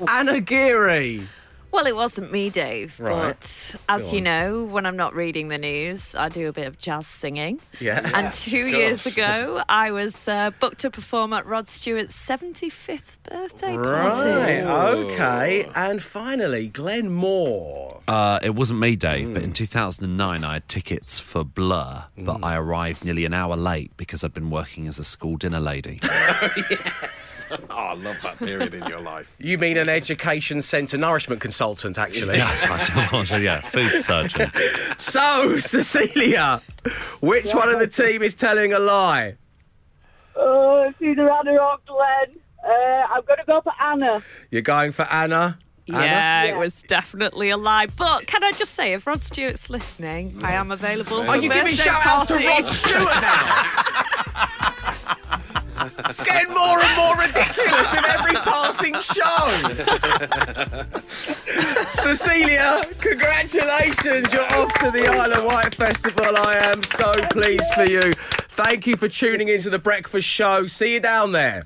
Anna 0.07 0.39
Geary. 0.39 1.27
Well, 1.73 1.87
it 1.87 1.95
wasn't 1.95 2.31
me, 2.31 2.51
Dave. 2.51 2.99
Right. 2.99 3.35
But 3.39 3.75
as 3.89 4.05
Go 4.05 4.11
you 4.11 4.17
on. 4.19 4.23
know, 4.25 4.63
when 4.63 4.85
I'm 4.85 4.95
not 4.95 5.15
reading 5.15 5.47
the 5.47 5.57
news, 5.57 6.13
I 6.13 6.29
do 6.29 6.47
a 6.47 6.53
bit 6.53 6.67
of 6.67 6.77
jazz 6.77 7.07
singing. 7.07 7.59
Yeah. 7.79 8.07
And 8.13 8.31
two 8.31 8.67
years 8.67 9.07
ago, 9.07 9.63
I 9.67 9.89
was 9.89 10.27
uh, 10.27 10.51
booked 10.59 10.81
to 10.81 10.91
perform 10.91 11.33
at 11.33 11.47
Rod 11.47 11.67
Stewart's 11.67 12.13
75th 12.15 13.17
birthday 13.27 13.75
Right. 13.75 14.63
party. 14.63 15.03
Okay. 15.13 15.65
And 15.75 16.01
finally, 16.01 16.67
Glenn 16.67 17.09
Moore. 17.09 18.01
Uh, 18.07 18.37
it 18.43 18.51
wasn't 18.53 18.79
me, 18.79 18.95
Dave, 18.95 19.33
but 19.33 19.41
in 19.41 19.51
2009 19.51 20.43
I 20.43 20.53
had 20.53 20.69
tickets 20.69 21.19
for 21.19 21.43
Blur, 21.43 22.05
but 22.17 22.43
I 22.43 22.55
arrived 22.55 23.03
nearly 23.03 23.25
an 23.25 23.33
hour 23.33 23.55
late 23.57 23.91
because 23.97 24.23
I'd 24.23 24.33
been 24.35 24.51
working 24.51 24.87
as 24.87 24.99
a 24.99 25.03
school 25.03 25.37
dinner 25.37 25.59
lady. 25.59 25.99
Oh, 26.35 26.49
I 27.69 27.93
love 27.93 28.17
that 28.23 28.37
period 28.39 28.73
in 28.73 28.85
your 28.87 28.99
life. 28.99 29.35
You 29.39 29.57
mean 29.57 29.77
an 29.77 29.89
education 29.89 30.61
centre 30.61 30.97
nourishment 30.97 31.41
consultant, 31.41 31.97
actually? 31.97 32.37
yes, 32.37 32.65
I 32.65 33.09
was, 33.11 33.29
yeah, 33.31 33.61
food 33.61 33.95
surgeon. 33.95 34.51
So, 34.97 35.59
Cecilia, 35.59 36.61
which 37.21 37.53
one 37.53 37.69
of 37.69 37.79
the 37.79 37.87
team 37.87 38.21
is 38.21 38.33
telling 38.33 38.73
a 38.73 38.79
lie? 38.79 39.35
Oh, 40.35 40.87
it's 40.89 41.01
either 41.01 41.29
Anna 41.29 41.51
or 41.51 41.77
Glenn. 41.85 42.39
Uh, 42.65 43.07
I'm 43.13 43.23
going 43.25 43.39
to 43.39 43.45
go 43.45 43.61
for 43.61 43.73
Anna. 43.81 44.23
You're 44.49 44.61
going 44.61 44.91
for 44.91 45.03
Anna? 45.03 45.57
Yeah, 45.85 45.99
Anna? 45.99 46.53
it 46.53 46.57
was 46.57 46.81
definitely 46.83 47.49
a 47.49 47.57
lie. 47.57 47.87
But 47.87 48.25
can 48.25 48.43
I 48.43 48.53
just 48.53 48.73
say, 48.73 48.93
if 48.93 49.05
Rod 49.05 49.21
Stewart's 49.21 49.69
listening, 49.69 50.39
I 50.41 50.53
am 50.53 50.71
available. 50.71 51.21
Are 51.29 51.37
you 51.37 51.51
giving 51.51 51.73
shout 51.73 52.05
outs 52.05 52.27
to 52.27 52.35
Rod 52.35 52.63
Stewart 52.63 53.21
now? 53.21 54.92
it's 56.05 56.21
getting 56.23 56.53
more 56.53 56.79
and 56.79 56.97
more 56.97 57.17
ridiculous 57.17 57.91
with 57.91 58.05
every 58.09 58.35
passing 58.35 58.93
show. 59.01 59.47
Cecilia, 61.91 62.81
congratulations. 62.99 64.31
You're 64.33 64.53
off 64.53 64.73
to 64.79 64.91
the 64.91 65.07
Isle 65.07 65.33
of 65.33 65.45
Wight 65.45 65.75
Festival. 65.75 66.37
I 66.37 66.55
am 66.55 66.83
so 66.83 67.13
pleased 67.29 67.73
for 67.73 67.85
you. 67.85 68.11
Thank 68.49 68.85
you 68.85 68.95
for 68.97 69.07
tuning 69.07 69.47
into 69.47 69.69
the 69.69 69.79
breakfast 69.79 70.27
show. 70.27 70.67
See 70.67 70.93
you 70.93 70.99
down 70.99 71.31
there. 71.31 71.65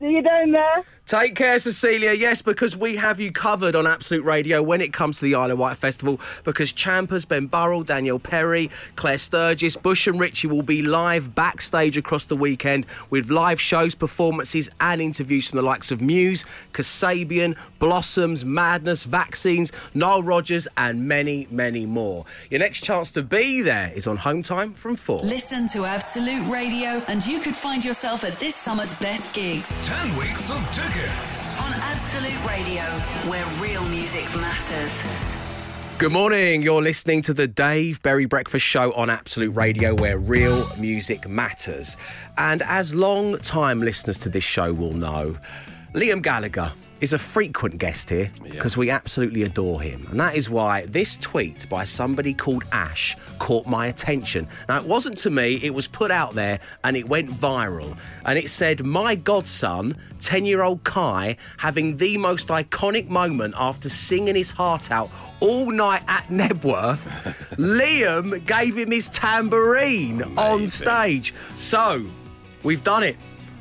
See 0.00 0.10
you 0.10 0.22
down 0.22 0.52
there. 0.52 0.84
Take 1.08 1.36
care, 1.36 1.58
Cecilia. 1.58 2.12
Yes, 2.12 2.42
because 2.42 2.76
we 2.76 2.96
have 2.96 3.18
you 3.18 3.32
covered 3.32 3.74
on 3.74 3.86
Absolute 3.86 4.22
Radio 4.24 4.62
when 4.62 4.82
it 4.82 4.92
comes 4.92 5.20
to 5.20 5.24
the 5.24 5.36
Isle 5.36 5.52
of 5.52 5.58
Wight 5.58 5.78
Festival. 5.78 6.20
Because 6.44 6.70
Champers, 6.70 7.24
Ben 7.24 7.46
Burrell, 7.46 7.82
Daniel 7.82 8.18
Perry, 8.18 8.70
Claire 8.96 9.16
Sturgess, 9.16 9.74
Bush 9.74 10.06
and 10.06 10.20
Richie 10.20 10.48
will 10.48 10.60
be 10.60 10.82
live 10.82 11.34
backstage 11.34 11.96
across 11.96 12.26
the 12.26 12.36
weekend 12.36 12.84
with 13.08 13.30
live 13.30 13.58
shows, 13.58 13.94
performances, 13.94 14.68
and 14.82 15.00
interviews 15.00 15.48
from 15.48 15.56
the 15.56 15.62
likes 15.62 15.90
of 15.90 16.02
Muse, 16.02 16.44
Kasabian, 16.74 17.56
Blossoms, 17.78 18.44
Madness, 18.44 19.04
Vaccines, 19.04 19.72
Nile 19.94 20.22
Rodgers, 20.22 20.68
and 20.76 21.08
many, 21.08 21.48
many 21.50 21.86
more. 21.86 22.26
Your 22.50 22.60
next 22.60 22.84
chance 22.84 23.10
to 23.12 23.22
be 23.22 23.62
there 23.62 23.90
is 23.94 24.06
on 24.06 24.18
Home 24.18 24.42
Time 24.42 24.74
from 24.74 24.94
4. 24.94 25.22
Listen 25.22 25.66
to 25.68 25.86
Absolute 25.86 26.46
Radio, 26.50 27.02
and 27.08 27.26
you 27.26 27.40
could 27.40 27.56
find 27.56 27.82
yourself 27.82 28.24
at 28.24 28.38
this 28.38 28.54
summer's 28.54 28.98
best 28.98 29.34
gigs 29.34 29.86
10 29.86 30.14
weeks 30.18 30.50
of 30.50 30.62
tickets. 30.70 30.97
On 30.98 31.72
Absolute 31.74 32.44
Radio, 32.44 32.82
where 33.30 33.44
real 33.62 33.84
music 33.84 34.24
matters. 34.34 35.06
Good 35.96 36.10
morning. 36.10 36.60
You're 36.60 36.82
listening 36.82 37.22
to 37.22 37.32
the 37.32 37.46
Dave 37.46 38.02
Berry 38.02 38.24
Breakfast 38.24 38.66
Show 38.66 38.92
on 38.94 39.08
Absolute 39.08 39.54
Radio, 39.54 39.94
where 39.94 40.18
real 40.18 40.68
music 40.76 41.28
matters. 41.28 41.96
And 42.36 42.62
as 42.62 42.96
long 42.96 43.38
time 43.38 43.80
listeners 43.80 44.18
to 44.18 44.28
this 44.28 44.42
show 44.42 44.72
will 44.72 44.92
know, 44.92 45.36
Liam 45.94 46.20
Gallagher 46.20 46.72
is 47.00 47.12
a 47.12 47.18
frequent 47.18 47.78
guest 47.78 48.10
here 48.10 48.30
because 48.42 48.76
we 48.76 48.90
absolutely 48.90 49.42
adore 49.42 49.80
him. 49.80 50.06
And 50.10 50.18
that 50.18 50.34
is 50.34 50.50
why 50.50 50.86
this 50.86 51.16
tweet 51.16 51.68
by 51.68 51.84
somebody 51.84 52.34
called 52.34 52.64
Ash 52.72 53.16
caught 53.38 53.66
my 53.66 53.86
attention. 53.86 54.48
Now, 54.68 54.78
it 54.78 54.84
wasn't 54.84 55.18
to 55.18 55.30
me, 55.30 55.60
it 55.62 55.74
was 55.74 55.86
put 55.86 56.10
out 56.10 56.34
there 56.34 56.60
and 56.84 56.96
it 56.96 57.08
went 57.08 57.30
viral. 57.30 57.96
And 58.24 58.38
it 58.38 58.50
said, 58.50 58.84
My 58.84 59.14
godson, 59.14 59.96
10 60.20 60.44
year 60.44 60.62
old 60.62 60.84
Kai, 60.84 61.36
having 61.58 61.96
the 61.96 62.16
most 62.18 62.48
iconic 62.48 63.08
moment 63.08 63.54
after 63.56 63.88
singing 63.88 64.34
his 64.34 64.50
heart 64.50 64.90
out 64.90 65.10
all 65.40 65.70
night 65.70 66.02
at 66.08 66.24
Knebworth. 66.28 67.06
Liam 67.56 68.44
gave 68.44 68.76
him 68.76 68.90
his 68.90 69.08
tambourine 69.08 70.22
on 70.36 70.66
stage. 70.66 71.34
So, 71.54 72.04
we've 72.62 72.82
done 72.82 73.02
it. 73.02 73.16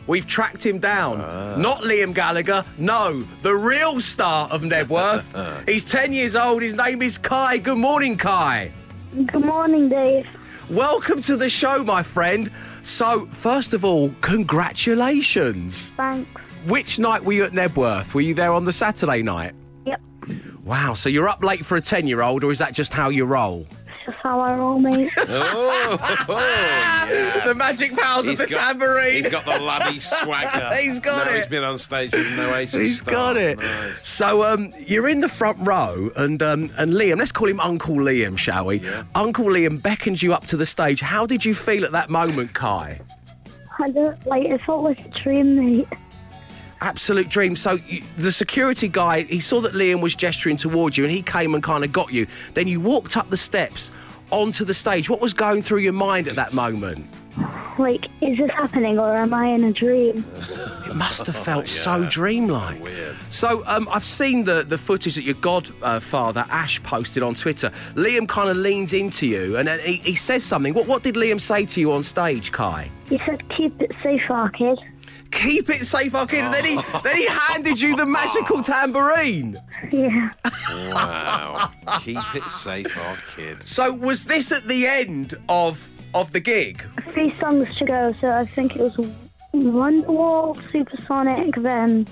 We've 0.08 0.26
tracked 0.26 0.66
him 0.66 0.80
down. 0.80 1.20
Ah. 1.22 1.56
Not 1.58 1.82
Liam 1.82 2.14
Gallagher, 2.14 2.64
no, 2.78 3.24
the 3.42 3.54
real 3.54 4.00
star 4.00 4.48
of 4.50 4.62
Knebworth. 4.62 5.26
Ah. 5.36 5.62
He's 5.68 5.84
10 5.84 6.14
years 6.14 6.36
old. 6.36 6.64
His 6.64 6.76
name 6.76 7.02
is 7.02 7.18
Kai. 7.18 7.58
Good 7.58 7.78
morning, 7.78 8.16
Kai. 8.16 8.72
Good 9.26 9.46
morning, 9.46 9.90
Dave. 9.90 10.26
Welcome 10.70 11.22
to 11.24 11.36
the 11.36 11.50
show, 11.50 11.84
my 11.84 12.02
friend. 12.02 12.50
So, 12.82 13.26
first 13.28 13.74
of 13.74 13.84
all, 13.86 14.10
congratulations. 14.22 15.92
Thanks. 15.98 16.30
Which 16.68 17.00
night 17.00 17.24
were 17.24 17.34
you 17.34 17.44
at 17.44 17.52
Knebworth? 17.52 18.14
Were 18.14 18.22
you 18.22 18.34
there 18.34 18.54
on 18.54 18.64
the 18.66 18.72
Saturday 18.72 19.22
night? 19.22 19.54
Yep. 19.86 20.02
Wow, 20.64 20.94
so 20.94 21.10
you're 21.10 21.28
up 21.30 21.44
late 21.44 21.66
for 21.66 21.76
a 21.78 21.82
10 21.82 22.08
year 22.08 22.22
old, 22.22 22.44
or 22.44 22.52
is 22.52 22.60
that 22.60 22.74
just 22.74 22.94
how 22.94 23.10
you 23.10 23.26
roll? 23.26 23.66
That's 24.08 24.20
how 24.24 24.40
I 24.40 24.56
roll, 24.56 24.80
mate. 24.80 25.12
Oh, 25.28 25.98
yes. 27.10 27.46
The 27.46 27.54
magic 27.56 27.96
powers 27.96 28.26
He's 28.26 28.40
of 28.40 28.48
the 28.48 28.56
got- 28.56 28.68
tambourine. 28.68 29.14
He's 29.16 29.30
got 29.30 29.46
the 29.46 29.60
laddie 29.60 30.00
swagger. 30.00 30.76
He's 30.76 31.00
got 31.00 31.26
now 31.28 31.34
it. 31.34 31.38
He's 31.38 31.46
been 31.48 31.64
on 31.64 31.78
stage 31.78 32.12
with 32.14 32.36
no 32.38 32.50
Oasis 32.50 32.80
He's 32.80 32.98
star. 33.00 33.14
got 33.14 33.38
it. 33.38 33.60
Nice. 33.60 34.08
So 34.08 34.44
um, 34.44 34.74
you're 34.86 35.08
in 35.10 35.20
the 35.20 35.30
front 35.30 35.58
row, 35.62 36.10
and 36.16 36.42
um, 36.42 36.70
and 36.78 36.94
Liam, 36.94 37.18
let's 37.20 37.32
call 37.32 37.48
him 37.48 37.60
Uncle 37.60 37.96
Liam, 37.96 38.38
shall 38.38 38.66
we? 38.68 38.80
Yeah. 38.80 39.04
Uncle 39.16 39.46
Liam 39.46 39.82
beckons 39.82 40.24
you 40.24 40.34
up 40.34 40.46
to 40.48 40.58
the 40.58 40.66
stage. 40.66 41.02
How 41.02 41.26
did 41.26 41.44
you 41.46 41.54
feel 41.54 41.84
at 41.86 41.92
that 41.92 42.10
moment, 42.10 42.54
Kai? 42.54 43.00
I 43.80 43.90
don't 43.92 44.26
like. 44.26 44.46
It 44.46 44.62
felt 44.62 44.84
like 44.84 45.06
a 45.06 45.10
dream, 45.10 45.56
mate. 45.56 45.88
Absolute 46.82 47.30
dream. 47.30 47.56
So 47.56 47.74
you, 47.88 48.02
the 48.18 48.32
security 48.32 48.88
guy, 48.88 49.22
he 49.24 49.40
saw 49.40 49.62
that 49.62 49.74
Liam 49.74 50.02
was 50.02 50.16
gesturing 50.16 50.58
towards 50.58 50.98
you, 50.98 51.04
and 51.04 51.12
he 51.12 51.22
came 51.22 51.54
and 51.54 51.64
kind 51.64 51.84
of 51.84 51.92
got 51.92 52.14
you. 52.14 52.28
Then 52.54 52.68
you 52.68 52.80
walked 52.80 53.18
up 53.18 53.30
the 53.30 53.38
steps 53.38 53.92
onto 54.32 54.66
the 54.66 54.74
stage. 54.74 55.10
What 55.10 55.22
was 55.22 55.34
going 55.34 55.62
through 55.62 55.80
your 55.80 55.94
mind 55.94 56.28
at 56.28 56.36
that 56.36 56.54
moment? 56.54 57.06
Like, 57.78 58.06
is 58.22 58.38
this 58.38 58.50
happening 58.52 58.98
or 58.98 59.16
am 59.16 59.34
I 59.34 59.50
in 59.50 59.64
a 59.64 59.72
dream? 59.72 60.26
It 60.90 60.96
must 60.96 61.28
have 61.28 61.36
felt 61.36 61.68
so 61.86 61.98
yeah. 61.98 62.10
dreamlike. 62.10 62.82
Weird. 62.82 63.16
So 63.30 63.64
um, 63.68 63.88
I've 63.92 64.06
seen 64.06 64.46
the, 64.46 64.64
the 64.64 64.78
footage 64.78 65.16
that 65.16 65.24
your 65.24 65.36
godfather 65.36 66.46
Ash 66.50 66.82
posted 66.82 67.22
on 67.22 67.36
Twitter. 67.36 67.72
Liam 67.94 68.28
kind 68.28 68.50
of 68.50 68.58
leans 68.58 68.94
into 68.94 69.28
you 69.28 69.58
and 69.58 69.68
then 69.68 69.80
he, 69.80 69.98
he 69.98 70.16
says 70.16 70.44
something. 70.44 70.74
What, 70.74 70.88
what 70.88 71.04
did 71.04 71.16
Liam 71.16 71.40
say 71.40 71.66
to 71.66 71.80
you 71.80 71.92
on 71.92 72.02
stage, 72.02 72.52
Kai? 72.52 72.90
He 73.08 73.20
said, 73.26 73.48
"Keep 73.56 73.82
it 73.82 73.92
safe, 74.04 74.22
our 74.30 74.50
kid." 74.50 74.80
Keep 75.32 75.70
it 75.70 75.86
safe, 75.86 76.16
our 76.16 76.26
kid, 76.26 76.46
and 76.46 76.54
then 76.54 76.66
he 76.66 76.78
oh. 76.78 77.02
then 77.04 77.18
he 77.18 77.28
handed 77.28 77.80
you 77.80 77.96
the 77.96 78.06
magical 78.06 78.64
tambourine. 78.64 79.60
Yeah. 79.92 80.32
Wow. 80.70 81.72
Keep 82.02 82.36
it 82.36 82.50
safe, 82.50 82.98
our 82.98 83.18
kid. 83.36 83.68
So 83.68 83.94
was 83.94 84.26
this 84.26 84.52
at 84.52 84.66
the 84.66 84.88
end 84.88 85.36
of 85.50 85.94
of 86.14 86.32
the 86.34 86.40
gig? 86.40 86.84
Three 87.14 87.34
songs 87.40 87.68
to 87.78 87.86
go, 87.86 88.14
so 88.22 88.28
I 88.28 88.46
think 88.46 88.76
it 88.76 88.82
was 88.82 88.96
Wonderwall, 89.54 90.56
Supersonic, 90.72 91.56
then 91.56 92.08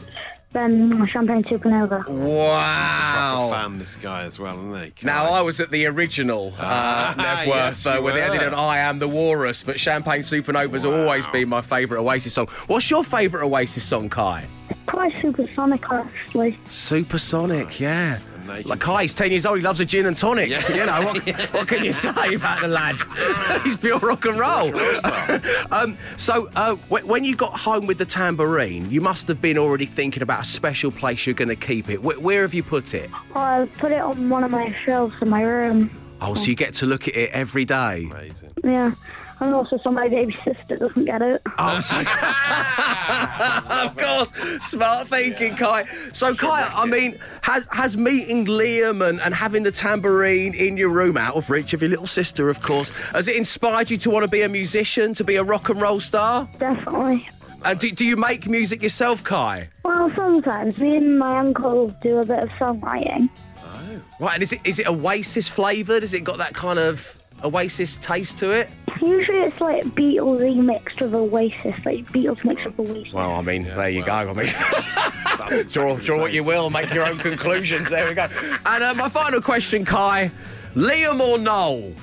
then 0.56 1.06
Champagne 1.08 1.44
Supernova. 1.44 2.00
He's 2.08 2.16
a 2.16 2.20
Wow. 2.20 3.50
proper 3.50 3.54
fan, 3.70 3.78
this 3.80 3.96
guy, 3.96 4.24
as 4.24 4.40
well, 4.40 4.58
isn't 4.74 4.98
he? 5.00 5.06
Now 5.06 5.26
I 5.26 5.42
was 5.42 5.60
at 5.60 5.70
the 5.70 5.86
original 5.86 6.54
uh, 6.58 6.64
Ah, 6.64 7.14
Knebworth, 7.18 7.46
yes, 7.48 7.86
uh, 7.86 7.96
you 7.98 8.02
where 8.04 8.14
they 8.14 8.22
ended 8.24 8.42
were. 8.42 8.48
on 8.48 8.54
"I 8.54 8.78
Am 8.80 9.00
the 9.00 9.08
Walrus," 9.08 9.64
but 9.64 9.80
"Champagne 9.80 10.22
Supernova's 10.22 10.86
always 10.86 11.28
been 11.28 11.50
my 11.50 11.62
favourite 11.62 12.02
Oasis 12.02 12.34
song. 12.34 12.48
What's 12.68 12.90
your 12.90 13.04
favourite 13.04 13.46
Oasis 13.46 13.84
song, 13.84 14.10
Kai? 14.10 14.46
Probably 14.88 15.14
Supersonic, 15.22 15.84
actually. 15.92 16.58
Supersonic, 16.70 17.80
yeah. 17.80 18.18
And 18.50 18.66
Like 18.66 18.80
Kai, 18.80 19.04
he's 19.04 19.14
ten 19.14 19.32
years 19.32 19.46
old. 19.46 19.58
He 19.58 19.64
loves 19.64 19.80
a 19.80 19.86
gin 19.86 20.06
and 20.06 20.16
tonic. 20.16 20.50
Yeah. 20.50 20.68
You 20.74 20.86
know 20.86 21.06
what? 21.06 21.16
What 21.56 21.68
can 21.68 21.84
you 21.84 21.94
say 21.94 22.36
about 22.36 22.62
the 22.62 22.68
lad? 22.68 22.96
he's 23.64 23.78
pure 23.78 24.00
rock 24.00 24.26
and 24.26 24.40
roll. 24.40 24.74
um, 25.72 25.98
so, 26.18 26.50
uh, 26.56 26.76
wh- 26.76 27.08
when 27.08 27.24
you 27.24 27.36
got 27.36 27.58
home 27.58 27.88
with 27.88 27.98
the 27.98 28.06
tambourine, 28.06 28.90
you 28.90 29.02
must 29.02 29.28
have 29.28 29.42
been 29.42 29.58
already 29.58 29.86
thinking 29.86 30.22
about 30.24 30.42
a 30.42 30.46
special 30.46 30.92
place 30.92 31.26
you're 31.26 31.34
going 31.34 31.50
to 31.50 31.56
keep 31.56 31.90
it. 31.90 31.98
Wh- 31.98 32.22
where 32.24 32.42
have 32.42 32.54
you 32.54 32.64
put 32.64 32.94
it? 32.94 33.10
I 33.36 33.68
put 33.78 33.92
it 33.92 34.02
on 34.02 34.30
one 34.30 34.44
of 34.44 34.52
my 34.52 34.76
shelves 34.86 35.16
in 35.22 35.30
my 35.30 35.42
room. 35.42 35.90
Oh, 36.22 36.34
so 36.36 36.46
you 36.46 36.56
get 36.56 36.74
to 36.76 36.86
look 36.86 37.08
at 37.08 37.16
it 37.16 37.30
every 37.32 37.66
day. 37.66 38.08
Amazing. 38.12 38.52
Yeah. 38.64 38.94
And 39.40 39.54
also 39.54 39.78
so 39.78 39.92
my 39.92 40.08
baby 40.08 40.36
sister 40.46 40.78
doesn't 40.78 41.06
get 41.06 41.22
it. 41.22 41.42
Oh, 41.58 41.80
so 41.82 41.98
of 43.70 43.98
course, 43.98 44.32
smart 44.66 45.10
thinking, 45.10 45.56
Kai. 45.56 45.86
So, 46.14 46.34
Kai, 46.34 46.72
I 46.74 46.86
mean, 46.86 47.20
has 47.42 47.68
has 47.72 47.98
meeting 47.98 48.46
Liam 48.46 49.06
and, 49.08 49.20
and 49.20 49.36
having 49.36 49.64
the 49.64 49.72
tambourine 49.72 50.54
in 50.54 50.78
your 50.78 50.90
room, 50.90 51.18
out 51.18 51.36
of 51.36 51.50
reach 51.50 51.74
of 51.74 51.82
your 51.82 51.90
little 51.90 52.08
sister, 52.08 52.50
of 52.50 52.62
course, 52.62 52.92
has 53.12 53.28
it 53.28 53.36
inspired 53.36 53.90
you 53.90 53.98
to 53.98 54.10
want 54.10 54.24
to 54.24 54.30
be 54.30 54.42
a 54.42 54.50
musician, 54.50 55.14
to 55.16 55.24
be 55.24 55.36
a 55.36 55.44
rock 55.44 55.68
and 55.70 55.82
roll 55.82 56.00
star? 56.00 56.48
Definitely. 56.58 57.28
And 57.66 57.80
do, 57.80 57.92
do 57.92 58.06
you 58.06 58.16
make 58.16 58.48
music 58.48 58.84
yourself, 58.84 59.24
Kai? 59.24 59.70
Well, 59.84 60.12
sometimes 60.16 60.78
me 60.78 60.98
and 60.98 61.18
my 61.20 61.40
uncle 61.40 61.90
do 62.02 62.20
a 62.20 62.26
bit 62.26 62.40
of 62.40 62.50
songwriting. 62.50 63.30
Oh, 63.64 64.02
right, 64.20 64.36
and 64.36 64.44
is 64.44 64.54
it 64.54 64.62
is 64.64 64.80
it 64.80 64.88
Oasis 64.88 65.50
flavoured? 65.50 66.04
Has 66.04 66.14
it 66.14 66.24
got 66.24 66.38
that 66.38 66.54
kind 66.54 66.80
of 66.80 67.22
Oasis 67.46 67.98
taste 67.98 68.38
to 68.40 68.52
it? 68.52 68.70
Usually 69.02 69.40
it's 69.40 69.60
like 69.62 69.84
Beatles 69.86 70.56
mixed 70.56 71.02
with 71.02 71.14
Oasis, 71.14 71.76
like 71.86 72.06
Beatles 72.12 72.44
mixed 72.44 72.66
with 72.66 72.80
Oasis. 72.80 73.14
Well, 73.14 73.32
I 73.32 73.42
mean, 73.42 73.64
there 73.64 73.90
you 73.90 74.04
go. 74.04 74.14
I 74.14 74.34
mean, 74.34 74.48
That's 75.50 75.74
draw, 75.74 75.98
draw 75.98 76.20
what 76.20 76.34
you 76.34 76.44
will, 76.44 76.70
make 76.70 76.94
your 76.94 77.06
own 77.06 77.18
conclusions. 77.18 77.90
There 77.90 78.08
we 78.08 78.14
go. 78.14 78.28
And 78.66 78.84
uh, 78.84 78.94
my 78.96 79.10
final 79.10 79.42
question, 79.42 79.86
Kai: 79.86 80.32
Liam 80.76 81.20
or 81.20 81.38
Noel? 81.38 81.94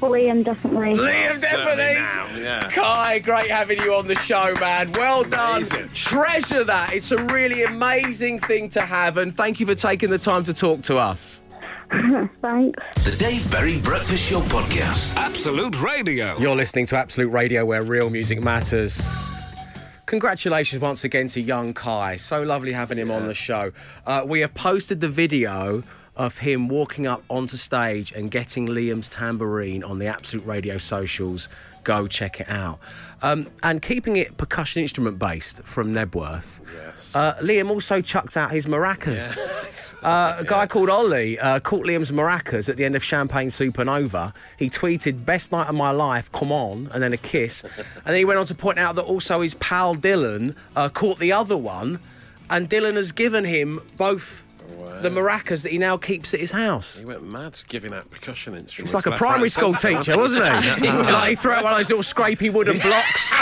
Liam, 0.00 0.44
definitely. 0.44 0.94
Liam, 0.94 1.40
definitely. 1.40 1.94
now, 1.94 2.28
yeah. 2.36 2.68
Kai, 2.70 3.18
great 3.18 3.50
having 3.50 3.80
you 3.80 3.94
on 3.94 4.06
the 4.06 4.14
show, 4.14 4.54
man. 4.60 4.92
Well 4.92 5.24
done. 5.24 5.64
Treasure 5.94 6.64
that. 6.64 6.92
It's 6.92 7.12
a 7.12 7.22
really 7.26 7.64
amazing 7.64 8.40
thing 8.40 8.68
to 8.70 8.82
have, 8.82 9.16
and 9.16 9.34
thank 9.34 9.58
you 9.58 9.66
for 9.66 9.74
taking 9.74 10.10
the 10.10 10.18
time 10.18 10.44
to 10.44 10.54
talk 10.54 10.82
to 10.82 10.98
us. 10.98 11.42
Thanks. 12.42 13.04
The 13.04 13.16
Dave 13.18 13.50
Berry 13.50 13.80
Breakfast 13.80 14.30
Show 14.30 14.40
Podcast. 14.40 15.14
Absolute 15.16 15.80
Radio. 15.80 16.36
You're 16.38 16.56
listening 16.56 16.86
to 16.86 16.96
Absolute 16.96 17.28
Radio, 17.28 17.64
where 17.64 17.82
real 17.82 18.10
music 18.10 18.42
matters. 18.42 19.08
Congratulations 20.06 20.80
once 20.80 21.04
again 21.04 21.28
to 21.28 21.40
young 21.40 21.74
Kai. 21.74 22.16
So 22.16 22.42
lovely 22.42 22.72
having 22.72 22.98
him 22.98 23.10
on 23.10 23.26
the 23.26 23.34
show. 23.34 23.72
Uh, 24.06 24.24
we 24.26 24.40
have 24.40 24.54
posted 24.54 25.00
the 25.00 25.08
video 25.08 25.82
of 26.16 26.38
him 26.38 26.68
walking 26.68 27.06
up 27.06 27.22
onto 27.28 27.56
stage 27.56 28.10
and 28.12 28.30
getting 28.30 28.66
Liam's 28.66 29.08
tambourine 29.08 29.84
on 29.84 29.98
the 29.98 30.06
Absolute 30.06 30.46
Radio 30.46 30.78
socials. 30.78 31.48
Go 31.86 32.08
check 32.08 32.40
it 32.40 32.50
out. 32.50 32.80
Um, 33.22 33.48
and 33.62 33.80
keeping 33.80 34.16
it 34.16 34.36
percussion 34.36 34.82
instrument 34.82 35.20
based 35.20 35.62
from 35.62 35.94
Knebworth. 35.94 36.58
Yes. 36.74 37.14
Uh, 37.14 37.34
Liam 37.40 37.70
also 37.70 38.00
chucked 38.00 38.36
out 38.36 38.50
his 38.50 38.66
maracas. 38.66 39.36
Uh, 40.02 40.36
a 40.38 40.44
guy 40.44 40.66
called 40.66 40.90
Ollie 40.90 41.38
uh, 41.38 41.58
caught 41.58 41.84
Liam's 41.84 42.12
maracas 42.12 42.68
at 42.68 42.76
the 42.76 42.84
end 42.84 42.94
of 42.94 43.02
Champagne 43.02 43.48
Supernova. 43.48 44.32
He 44.58 44.68
tweeted, 44.68 45.24
Best 45.24 45.50
night 45.50 45.68
of 45.68 45.74
my 45.74 45.90
life, 45.90 46.30
come 46.30 46.52
on, 46.52 46.90
and 46.92 47.02
then 47.02 47.12
a 47.12 47.16
kiss. 47.16 47.64
and 47.64 47.72
then 48.04 48.16
he 48.16 48.24
went 48.24 48.38
on 48.38 48.46
to 48.46 48.54
point 48.54 48.78
out 48.78 48.94
that 48.96 49.02
also 49.02 49.40
his 49.40 49.54
pal 49.54 49.96
Dylan 49.96 50.54
uh, 50.76 50.90
caught 50.90 51.18
the 51.18 51.32
other 51.32 51.56
one, 51.56 51.98
and 52.50 52.68
Dylan 52.68 52.94
has 52.94 53.10
given 53.10 53.44
him 53.44 53.80
both 53.96 54.44
the 55.02 55.10
maracas 55.10 55.62
that 55.62 55.72
he 55.72 55.78
now 55.78 55.96
keeps 55.96 56.32
at 56.34 56.40
his 56.40 56.50
house. 56.50 56.98
He 56.98 57.04
went 57.04 57.22
mad 57.22 57.58
giving 57.68 57.92
out 57.92 58.10
percussion 58.10 58.54
instruments. 58.54 58.92
It's 58.92 59.06
like 59.06 59.12
a 59.12 59.16
primary 59.16 59.42
right, 59.42 59.52
school 59.52 59.74
teacher, 59.74 60.16
wasn't 60.16 60.44
he? 60.80 60.88
like 60.90 61.30
he 61.30 61.34
threw 61.36 61.52
out 61.52 61.64
one 61.64 61.72
of 61.72 61.78
those 61.78 61.90
little 61.90 62.02
scrapey 62.02 62.52
wooden 62.52 62.78
blocks. 62.78 63.32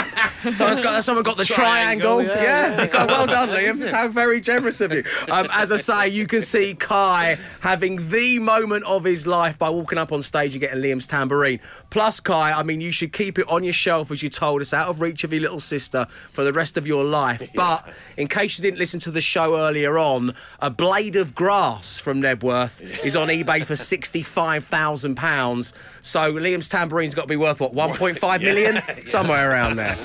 Someone's 0.53 0.81
got, 0.81 1.03
someone 1.03 1.23
got 1.23 1.37
the 1.37 1.45
triangle. 1.45 2.23
Triangle, 2.23 2.43
Yeah, 2.43 2.83
yeah. 2.83 3.05
well 3.07 3.25
done, 3.25 3.49
Liam. 3.49 3.89
How 3.89 4.07
very 4.07 4.39
generous 4.39 4.79
of 4.79 4.93
you. 4.93 5.03
Um, 5.31 5.47
as 5.51 5.71
I 5.71 5.77
say, 5.77 6.09
you 6.09 6.27
can 6.27 6.43
see 6.43 6.75
Kai 6.75 7.37
having 7.61 8.09
the 8.09 8.37
moment 8.37 8.85
of 8.85 9.03
his 9.03 9.25
life 9.25 9.57
by 9.57 9.69
walking 9.71 9.97
up 9.97 10.11
on 10.11 10.21
stage 10.21 10.53
and 10.53 10.61
getting 10.61 10.83
Liam's 10.83 11.07
tambourine. 11.07 11.59
Plus, 11.89 12.19
Kai, 12.19 12.51
I 12.51 12.61
mean, 12.61 12.79
you 12.79 12.91
should 12.91 13.11
keep 13.11 13.39
it 13.39 13.47
on 13.49 13.63
your 13.63 13.73
shelf, 13.73 14.11
as 14.11 14.21
you 14.21 14.29
told 14.29 14.61
us, 14.61 14.71
out 14.71 14.87
of 14.87 15.01
reach 15.01 15.23
of 15.23 15.33
your 15.33 15.41
little 15.41 15.59
sister 15.59 16.05
for 16.31 16.43
the 16.43 16.53
rest 16.53 16.77
of 16.77 16.85
your 16.85 17.03
life. 17.03 17.41
But 17.55 17.89
in 18.15 18.27
case 18.27 18.59
you 18.59 18.61
didn't 18.61 18.77
listen 18.77 18.99
to 19.01 19.11
the 19.11 19.21
show 19.21 19.57
earlier 19.57 19.97
on, 19.97 20.35
a 20.59 20.69
blade 20.69 21.14
of 21.15 21.35
grass 21.35 21.99
from 21.99 22.21
Knebworth 22.21 22.81
is 23.03 23.15
on 23.15 23.27
eBay 23.27 23.65
for 23.65 23.73
£65,000. 23.73 25.73
So 26.01 26.33
Liam's 26.33 26.67
tambourine's 26.67 27.13
got 27.13 27.23
to 27.23 27.27
be 27.27 27.35
worth, 27.35 27.59
what, 27.59 27.73
1.5 27.73 28.41
million? 28.41 28.81
Somewhere 29.07 29.51
around 29.51 29.77
there. 29.77 29.95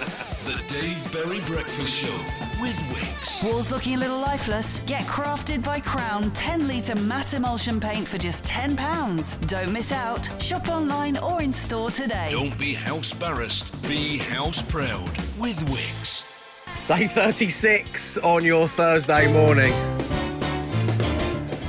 The 0.44 0.62
Dave 0.68 1.12
Berry 1.12 1.40
Breakfast 1.40 1.94
Show 1.94 2.12
with 2.60 2.74
Wickes. 2.90 3.42
Walls 3.44 3.70
looking 3.70 3.94
a 3.94 3.98
little 3.98 4.18
lifeless? 4.18 4.80
Get 4.86 5.04
crafted 5.04 5.64
by 5.64 5.80
Crown 5.80 6.30
10 6.32 6.68
litre 6.68 6.96
matte 6.96 7.34
emulsion 7.34 7.80
paint 7.80 8.06
for 8.06 8.18
just 8.18 8.44
£10. 8.44 9.46
Don't 9.48 9.72
miss 9.72 9.92
out. 9.92 10.28
Shop 10.42 10.68
online 10.68 11.16
or 11.16 11.42
in 11.42 11.52
store 11.52 11.90
today. 11.90 12.28
Don't 12.30 12.56
be 12.58 12.74
house 12.74 13.12
embarrassed. 13.12 13.80
Be 13.82 14.18
house 14.18 14.62
proud 14.62 15.08
with 15.38 15.58
Wickes. 15.68 16.26
Say 16.84 17.06
36 17.06 18.18
on 18.18 18.44
your 18.44 18.66
Thursday 18.66 19.30
morning. 19.32 19.72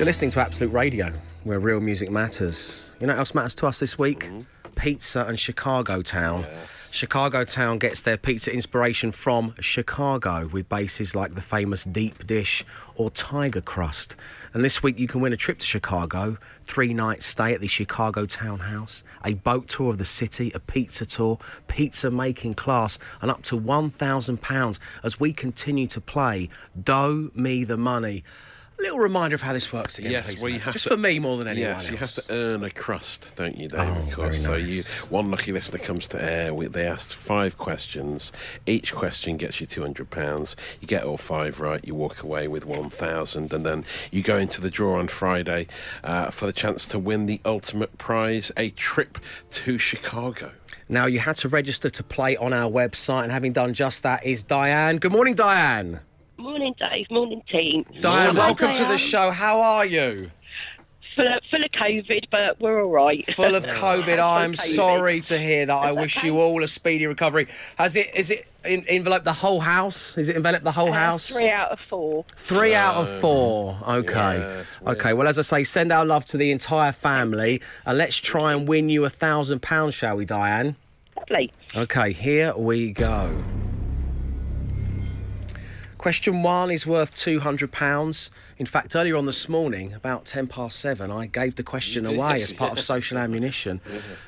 You're 0.01 0.07
listening 0.07 0.31
to 0.31 0.39
Absolute 0.39 0.73
Radio, 0.73 1.13
where 1.43 1.59
real 1.59 1.79
music 1.79 2.09
matters. 2.09 2.89
You 2.99 3.05
know 3.05 3.13
what 3.13 3.19
else 3.19 3.35
matters 3.35 3.53
to 3.53 3.67
us 3.67 3.79
this 3.79 3.99
week? 3.99 4.21
Mm-hmm. 4.21 4.41
Pizza 4.73 5.27
and 5.27 5.39
Chicago 5.39 6.01
Town. 6.01 6.43
Chicago 6.89 7.43
Town 7.45 7.77
gets 7.77 8.01
their 8.01 8.17
pizza 8.17 8.51
inspiration 8.51 9.11
from 9.11 9.53
Chicago 9.59 10.47
with 10.51 10.67
bases 10.69 11.13
like 11.13 11.35
the 11.35 11.41
famous 11.41 11.83
deep 11.83 12.25
dish 12.25 12.65
or 12.95 13.11
tiger 13.11 13.61
crust. 13.61 14.15
And 14.55 14.65
this 14.65 14.81
week 14.81 14.97
you 14.97 15.05
can 15.05 15.21
win 15.21 15.33
a 15.33 15.37
trip 15.37 15.59
to 15.59 15.67
Chicago, 15.67 16.39
three 16.63 16.95
nights 16.95 17.27
stay 17.27 17.53
at 17.53 17.61
the 17.61 17.67
Chicago 17.67 18.25
Townhouse, 18.25 19.03
a 19.23 19.35
boat 19.35 19.67
tour 19.67 19.91
of 19.91 19.99
the 19.99 20.05
city, 20.05 20.51
a 20.55 20.59
pizza 20.59 21.05
tour, 21.05 21.37
pizza 21.67 22.09
making 22.09 22.55
class, 22.55 22.97
and 23.21 23.29
up 23.29 23.43
to 23.43 23.59
£1,000 23.59 24.79
as 25.03 25.19
we 25.19 25.31
continue 25.31 25.85
to 25.85 26.01
play 26.01 26.49
Dough 26.83 27.29
Me 27.35 27.63
the 27.63 27.77
Money. 27.77 28.23
A 28.81 28.85
little 28.85 28.99
reminder 28.99 29.35
of 29.35 29.41
how 29.41 29.53
this 29.53 29.71
works 29.71 29.99
again, 29.99 30.11
Yes, 30.11 30.25
please, 30.33 30.41
well, 30.41 30.51
you 30.51 30.59
have 30.59 30.73
just 30.73 30.85
to- 30.85 30.89
for 30.91 30.97
me 30.97 31.19
more 31.19 31.37
than 31.37 31.47
anyone 31.47 31.69
Yes, 31.69 31.91
you 31.91 31.97
have 31.97 32.13
to 32.13 32.23
earn 32.31 32.63
a 32.63 32.71
crust, 32.71 33.31
don't 33.35 33.55
you, 33.55 33.67
Dave? 33.67 33.79
Oh, 33.79 33.83
of 34.07 34.11
course. 34.11 34.41
very 34.41 34.55
So 34.55 34.55
you, 34.55 34.81
one 35.09 35.29
lucky 35.29 35.51
listener 35.51 35.77
comes 35.77 36.07
to 36.07 36.23
air. 36.23 36.51
We, 36.51 36.65
they 36.65 36.87
ask 36.87 37.15
five 37.15 37.59
questions. 37.59 38.31
Each 38.65 38.91
question 38.91 39.37
gets 39.37 39.61
you 39.61 39.67
two 39.67 39.81
hundred 39.83 40.09
pounds. 40.09 40.55
You 40.79 40.87
get 40.87 41.03
all 41.03 41.17
five 41.17 41.59
right, 41.59 41.79
you 41.85 41.93
walk 41.93 42.23
away 42.23 42.47
with 42.47 42.65
one 42.65 42.89
thousand, 42.89 43.53
and 43.53 43.63
then 43.63 43.85
you 44.09 44.23
go 44.23 44.37
into 44.37 44.59
the 44.61 44.71
draw 44.71 44.97
on 44.97 45.07
Friday 45.09 45.67
uh, 46.03 46.31
for 46.31 46.47
the 46.47 46.53
chance 46.53 46.87
to 46.87 46.97
win 46.97 47.27
the 47.27 47.39
ultimate 47.45 47.99
prize: 47.99 48.51
a 48.57 48.71
trip 48.71 49.19
to 49.51 49.77
Chicago. 49.77 50.53
Now, 50.89 51.05
you 51.05 51.19
had 51.19 51.35
to 51.37 51.49
register 51.49 51.89
to 51.91 52.03
play 52.03 52.35
on 52.35 52.51
our 52.51 52.69
website, 52.69 53.23
and 53.23 53.31
having 53.31 53.53
done 53.53 53.75
just 53.75 54.01
that 54.01 54.25
is 54.25 54.41
Diane. 54.41 54.97
Good 54.97 55.11
morning, 55.11 55.35
Diane. 55.35 55.99
Morning, 56.41 56.73
Dave. 56.79 57.05
Morning, 57.11 57.43
team. 57.51 57.85
Diane, 57.99 58.35
Hi, 58.35 58.47
welcome 58.47 58.71
to 58.73 58.85
the 58.85 58.97
show. 58.97 59.29
How 59.29 59.61
are 59.61 59.85
you? 59.85 60.31
Full 61.15 61.27
of, 61.27 61.43
full 61.51 61.63
of 61.63 61.69
COVID, 61.71 62.23
but 62.31 62.59
we're 62.59 62.83
all 62.83 62.89
right. 62.89 63.23
Full 63.35 63.53
of 63.53 63.63
COVID. 63.67 64.17
I'm 64.19 64.53
COVID. 64.53 64.75
sorry 64.75 65.21
to 65.21 65.37
hear 65.37 65.67
that. 65.67 65.75
I 65.75 65.91
wish 65.91 66.23
you 66.23 66.39
all 66.39 66.63
a 66.63 66.67
speedy 66.67 67.05
recovery. 67.05 67.47
Has 67.77 67.95
it? 67.95 68.09
Is 68.15 68.31
it 68.31 68.47
in, 68.65 68.83
enveloped 68.89 69.25
the 69.25 69.33
whole 69.33 69.59
house? 69.59 70.17
Is 70.17 70.29
it 70.29 70.35
enveloped 70.35 70.63
the 70.63 70.71
whole 70.71 70.89
Uh, 70.89 70.93
house? 70.93 71.27
Three 71.27 71.49
out 71.51 71.69
of 71.71 71.79
four. 71.89 72.25
Three 72.35 72.73
out 72.73 72.95
of 72.95 73.19
four. 73.19 73.77
Okay. 73.87 74.37
Yes, 74.39 74.77
okay. 74.87 75.13
Well, 75.13 75.27
as 75.27 75.37
I 75.37 75.43
say, 75.43 75.63
send 75.63 75.91
our 75.91 76.05
love 76.05 76.25
to 76.27 76.37
the 76.37 76.51
entire 76.51 76.91
family, 76.91 77.61
and 77.85 77.99
let's 77.99 78.17
try 78.17 78.53
and 78.53 78.67
win 78.67 78.89
you 78.89 79.05
a 79.05 79.09
thousand 79.11 79.61
pounds, 79.61 79.93
shall 79.93 80.15
we, 80.15 80.25
Diane? 80.25 80.75
Lovely. 81.17 81.51
Okay. 81.75 82.13
Here 82.13 82.55
we 82.57 82.93
go. 82.93 83.43
Question 86.01 86.41
one 86.41 86.71
is 86.71 86.87
worth 86.87 87.13
£200. 87.13 88.31
In 88.57 88.65
fact, 88.65 88.95
earlier 88.95 89.15
on 89.15 89.27
this 89.27 89.47
morning, 89.47 89.93
about 89.93 90.25
10 90.25 90.47
past 90.47 90.79
seven, 90.79 91.11
I 91.11 91.27
gave 91.27 91.57
the 91.57 91.63
question 91.63 92.07
away 92.07 92.41
as 92.41 92.51
part 92.51 92.71
of 92.71 92.79
social 92.79 93.17
ammunition. 93.19 93.81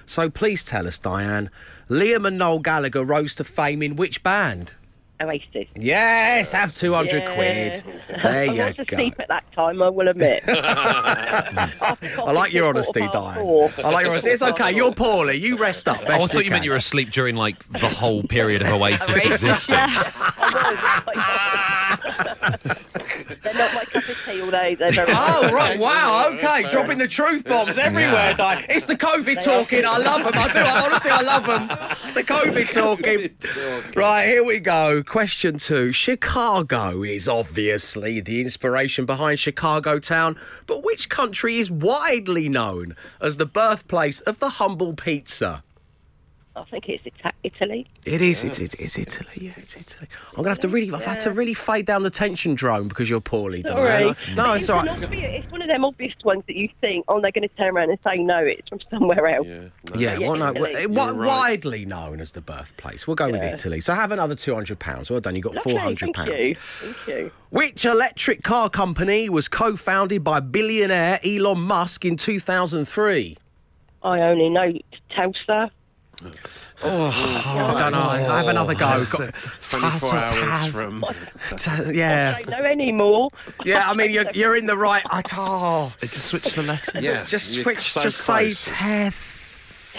So 0.05 0.29
please 0.29 0.63
tell 0.63 0.85
us, 0.85 0.99
Diane, 0.99 1.49
Liam 1.89 2.27
and 2.27 2.37
Noel 2.37 2.59
Gallagher 2.59 3.03
rose 3.03 3.33
to 3.33 3.43
fame 3.43 3.81
in 3.81 3.95
which 3.95 4.21
band? 4.21 4.75
Oasis. 5.21 5.67
Yes, 5.75 6.51
have 6.51 6.75
200 6.75 7.23
Yeah. 7.23 7.33
quid. 7.35 7.83
There 8.09 8.27
I 8.27 8.43
you 8.43 8.51
was 8.63 8.73
go. 8.73 8.83
asleep 8.83 9.15
at 9.19 9.27
that 9.29 9.43
time, 9.53 9.81
I 9.81 9.89
will 9.89 10.07
admit. 10.09 10.43
I 10.47 12.31
like 12.33 12.51
your 12.51 12.65
honesty, 12.67 13.01
Diane. 13.11 13.37
I 13.77 13.89
like 13.89 14.03
your 14.05 14.11
honesty. 14.13 14.31
It's 14.31 14.41
okay. 14.41 14.71
You're 14.75 14.91
poorly. 14.93 15.37
You 15.37 15.57
rest 15.57 15.87
up. 15.87 15.99
Oh, 16.01 16.05
I 16.05 16.07
best 16.19 16.33
thought 16.33 16.43
you 16.45 16.51
meant 16.51 16.65
you 16.65 16.71
were 16.71 16.77
asleep 16.77 17.11
during 17.11 17.35
like 17.35 17.57
the 17.69 17.89
whole 17.89 18.23
period 18.23 18.61
of 18.63 18.69
Oasis 18.73 19.23
existing. 19.25 19.77
They're 23.43 23.53
not 23.53 23.73
my 23.73 23.85
cup 23.85 24.07
of 24.07 24.23
tea, 24.25 24.41
although 24.41 24.75
they're 24.77 24.91
very 24.91 25.11
Oh, 25.15 25.49
right. 25.53 25.77
Wow. 25.77 26.29
Okay. 26.33 26.69
Dropping 26.71 26.97
the 26.97 27.07
truth 27.07 27.45
bombs 27.45 27.77
everywhere, 27.77 28.33
Diane. 28.33 28.65
It's 28.69 28.85
the 28.85 28.95
COVID 28.95 29.43
talking. 29.43 29.85
I 29.85 29.97
love 29.97 30.23
them. 30.23 30.33
I 30.35 30.51
do. 30.51 30.59
Honestly, 30.59 31.11
I 31.11 31.21
love 31.21 31.45
them. 31.45 31.69
It's 31.91 32.13
the 32.13 32.23
COVID 32.23 32.73
talking. 32.73 33.93
Right. 33.95 34.27
Here 34.27 34.43
we 34.43 34.59
go. 34.59 35.03
Question 35.13 35.59
two. 35.59 35.91
Chicago 35.91 37.03
is 37.03 37.29
obviously 37.29 38.19
the 38.19 38.41
inspiration 38.41 39.05
behind 39.05 39.37
Chicago 39.37 39.99
Town, 39.99 40.35
but 40.65 40.83
which 40.83 41.07
country 41.07 41.59
is 41.59 41.69
widely 41.69 42.49
known 42.49 42.95
as 43.21 43.37
the 43.37 43.45
birthplace 43.45 44.21
of 44.21 44.39
the 44.39 44.49
humble 44.57 44.95
pizza? 44.95 45.63
I 46.55 46.63
think 46.65 46.87
it's 46.87 47.03
Ita- 47.05 47.33
Italy. 47.43 47.87
It 48.05 48.21
is. 48.21 48.43
It's, 48.43 48.59
it's, 48.59 48.75
it's 48.75 48.97
Italy. 48.99 49.47
Yeah, 49.47 49.53
it's 49.57 49.75
Italy. 49.75 50.07
I'm 50.31 50.37
gonna 50.37 50.49
have 50.49 50.59
to 50.59 50.67
really. 50.67 50.91
I've 50.93 51.03
had 51.03 51.19
to 51.21 51.31
really 51.31 51.55
fade 51.55 51.87
down 51.87 52.03
the 52.03 52.11
tension 52.11 52.53
drone 52.53 52.87
because 52.87 53.09
you're 53.09 53.21
poorly. 53.21 53.63
Sorry. 53.63 53.83
Diane. 54.13 54.15
No, 54.35 54.53
it's 54.53 54.63
it's, 54.65 54.69
all 54.69 54.87
obvious, 54.87 55.43
it's 55.43 55.51
one 55.51 55.63
of 55.63 55.67
them 55.67 55.83
obvious 55.83 56.13
ones 56.23 56.43
that 56.45 56.55
you 56.55 56.69
think, 56.79 57.05
oh, 57.07 57.19
they're 57.21 57.31
going 57.31 57.47
to 57.47 57.55
turn 57.55 57.75
around 57.75 57.89
and 57.89 57.97
say 58.07 58.15
no, 58.17 58.37
it's 58.37 58.69
from 58.69 58.79
somewhere 58.91 59.27
else. 59.27 59.47
Yeah, 59.95 60.19
well, 60.19 60.35
no, 60.35 60.51
Italy. 60.51 60.85
well, 60.85 61.07
wi- 61.07 61.25
widely 61.25 61.85
known 61.85 62.19
as 62.19 62.31
the 62.33 62.41
birthplace. 62.41 63.07
We'll 63.07 63.15
go 63.15 63.29
with 63.31 63.41
Italy. 63.41 63.79
So 63.79 63.93
have 63.95 64.11
another 64.11 64.35
two 64.35 64.53
hundred 64.53 64.77
pounds. 64.77 65.09
Well 65.09 65.21
done. 65.21 65.35
You 65.35 65.41
got 65.41 65.55
Lovely, 65.55 65.73
four 65.73 65.81
hundred 65.81 66.11
Thank 66.13 66.15
pounds. 66.15 66.45
you. 66.45 66.55
Thank 66.55 67.07
you. 67.07 67.31
Which 67.49 67.83
electric 67.83 68.43
car 68.43 68.69
company 68.69 69.27
was 69.27 69.47
co-founded 69.47 70.23
by 70.23 70.39
billionaire 70.39 71.19
Elon 71.25 71.61
Musk 71.61 72.05
in 72.05 72.15
two 72.15 72.39
thousand 72.39 72.85
three? 72.85 73.37
I 74.03 74.19
only 74.21 74.49
know 74.49 74.71
Telstra. 75.17 75.71
Oh, 76.85 77.73
I 77.75 77.79
don't 77.79 77.93
know. 77.93 77.99
I 77.99 78.37
have 78.39 78.47
another 78.47 78.73
go. 78.75 78.85
That's 78.87 79.09
Got- 79.09 79.21
the 79.21 79.31
24 79.69 80.09
Taz- 80.09 80.13
hours 80.13 80.33
Taz- 80.33 80.81
from. 80.81 81.01
Taz- 81.57 81.95
yeah. 81.95 82.35
I 82.37 82.41
don't 82.41 82.59
know 82.59 82.65
anymore. 82.65 83.29
Yeah, 83.63 83.89
I 83.89 83.93
mean, 83.93 84.11
you're, 84.11 84.25
you're 84.33 84.55
in 84.57 84.65
the 84.65 84.75
right. 84.77 85.03
I, 85.09 85.21
oh, 85.33 85.93
They 86.01 86.07
just 86.07 86.25
switch 86.27 86.53
the 86.53 86.63
letters. 86.63 87.01
Yeah, 87.03 87.23
just 87.27 87.53
you're 87.55 87.63
switch. 87.63 87.91
so 87.93 88.01
just 88.01 88.23
close. 88.25 88.57
say 88.59 88.73
Tess. 88.73 89.93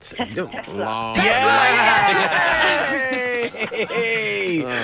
Test. 0.00 0.68
Long- 0.68 1.14
Yay! 1.16 1.24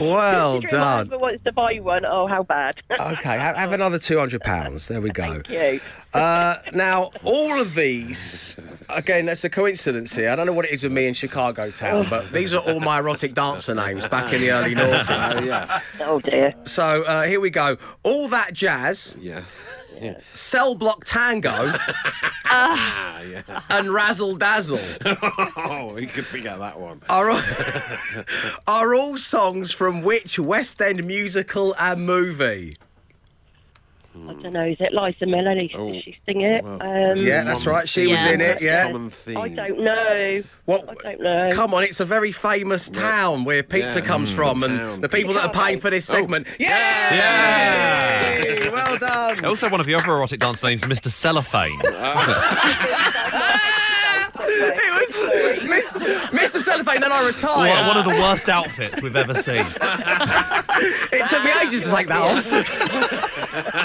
Well 0.00 0.60
Considering 0.60 0.80
my 0.80 0.86
done. 0.86 0.96
husband 0.98 1.20
wants 1.20 1.44
to 1.44 1.52
buy 1.52 1.74
one. 1.80 2.04
Oh, 2.06 2.26
how 2.26 2.42
bad. 2.42 2.76
Okay, 3.00 3.36
have, 3.36 3.56
have 3.56 3.72
another 3.72 3.98
two 3.98 4.18
hundred 4.18 4.40
pounds. 4.42 4.88
There 4.88 5.00
we 5.00 5.10
go. 5.10 5.42
Thank 5.42 5.48
you. 5.50 5.80
Uh, 6.14 6.56
now, 6.72 7.10
all 7.22 7.60
of 7.60 7.74
these, 7.74 8.56
again, 8.94 9.26
that's 9.26 9.44
a 9.44 9.50
coincidence 9.50 10.14
here. 10.14 10.30
I 10.30 10.36
don't 10.36 10.46
know 10.46 10.52
what 10.52 10.64
it 10.66 10.72
is 10.72 10.82
with 10.82 10.92
me 10.92 11.06
in 11.06 11.14
Chicago 11.14 11.70
town, 11.70 12.06
but 12.10 12.32
these 12.32 12.52
are 12.52 12.60
all 12.62 12.80
my 12.80 12.98
erotic 12.98 13.34
dancer 13.34 13.74
names 13.74 14.06
back 14.06 14.32
in 14.32 14.40
the 14.40 14.50
early 14.50 14.74
noughties. 14.74 15.10
Oh, 15.40 15.42
yeah. 15.44 15.80
Oh, 16.00 16.20
dear. 16.20 16.54
So 16.64 17.02
uh, 17.04 17.22
here 17.24 17.40
we 17.40 17.50
go. 17.50 17.76
All 18.02 18.28
that 18.28 18.52
jazz, 18.52 19.16
Yeah. 19.20 19.42
cell 20.32 20.74
block 20.74 21.04
tango, 21.04 21.50
Ah, 22.46 23.20
yeah. 23.22 23.42
and 23.70 23.92
razzle 23.92 24.36
dazzle 24.36 24.80
Oh, 25.56 25.92
we 25.94 26.06
could 26.06 26.26
forget 26.26 26.58
that 26.58 26.80
one. 26.80 27.00
are 27.08 27.30
all, 27.30 27.42
are 28.66 28.94
all 28.94 29.16
songs 29.16 29.72
from 29.72 30.02
which 30.02 30.38
West 30.38 30.80
End 30.82 31.04
musical 31.04 31.74
and 31.78 32.04
movie? 32.06 32.76
I 34.12 34.32
don't 34.34 34.52
know. 34.52 34.64
Is 34.64 34.76
it 34.80 34.92
Liza 34.92 35.24
Minnelli? 35.24 35.70
Oh, 35.74 35.88
Did 35.88 36.02
she 36.02 36.16
sing 36.26 36.40
it? 36.40 36.64
well, 36.64 36.82
um, 36.82 37.16
Yeah, 37.18 37.44
that's 37.44 37.64
right. 37.64 37.88
She 37.88 38.08
was 38.08 38.20
in 38.26 38.40
it. 38.40 38.46
That's 38.46 38.62
Yeah. 38.62 38.86
Common 38.86 39.08
theme. 39.10 39.36
I 39.38 39.48
don't 39.48 39.78
know. 39.80 40.42
What? 40.64 40.88
I 40.90 40.94
don't 41.14 41.20
know. 41.22 41.50
Come 41.52 41.74
on, 41.74 41.84
it's 41.84 42.00
a 42.00 42.04
very 42.04 42.32
famous 42.32 42.88
town 42.88 43.44
where 43.44 43.62
pizza 43.62 44.00
Yeah, 44.00 44.04
comes 44.06 44.32
mm, 44.32 44.34
from, 44.34 44.60
the 44.60 44.66
and 44.66 44.78
town. 44.78 45.00
the 45.00 45.08
people 45.08 45.32
that 45.34 45.44
are 45.44 45.52
paying 45.64 45.78
for 45.78 45.90
this 45.90 46.10
Oh. 46.10 46.14
segment. 46.14 46.48
Yeah! 46.58 48.40
Well 48.72 48.98
done. 48.98 49.44
Also, 49.44 49.68
one 49.68 49.80
of 49.80 49.88
your 49.88 50.00
other 50.00 50.12
erotic 50.12 50.40
dance 50.40 50.62
names, 50.62 50.82
Mr. 50.82 51.08
Cellophane. 51.08 51.80
It 54.42 54.90
was 54.92 55.10
Mr. 55.68 56.00
Mr. 56.30 56.60
Cellophane, 56.60 57.00
then 57.00 57.12
I 57.12 57.16
One 57.22 57.26
retired. 57.26 57.86
one 57.86 57.96
of 57.98 58.04
the 58.04 58.10
worst 58.20 58.48
outfits 58.48 59.00
we've 59.02 59.14
ever 59.16 59.34
seen. 59.34 59.66
It 61.12 61.26
took 61.26 61.44
me 61.44 61.50
ages 61.62 61.82
to 61.82 61.90
take 61.90 62.08
that 62.08 62.22
off. 62.22 62.42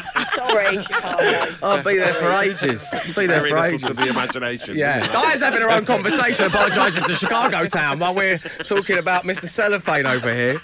Sorry, 0.63 0.77
Chicago. 0.83 1.55
I'll 1.63 1.83
be 1.83 1.97
there 1.97 2.13
for 2.13 2.31
ages. 2.31 2.87
I'll 2.93 3.03
be 3.13 3.25
there 3.25 3.27
Very 3.41 3.49
for 3.51 3.55
little 3.59 3.75
ages. 3.75 3.87
to 3.89 3.93
the 3.93 4.07
imagination. 4.09 4.75
Yeah, 4.77 4.99
Diane's 5.11 5.41
having 5.41 5.61
her 5.61 5.69
own 5.69 5.85
conversation, 5.85 6.45
apologising 6.45 7.03
to 7.03 7.13
Chicago 7.15 7.65
Town 7.65 7.99
while 7.99 8.13
we're 8.13 8.37
talking 8.63 8.97
about 8.97 9.23
Mr. 9.25 9.47
Cellophane 9.47 10.05
over 10.05 10.33
here. 10.33 10.61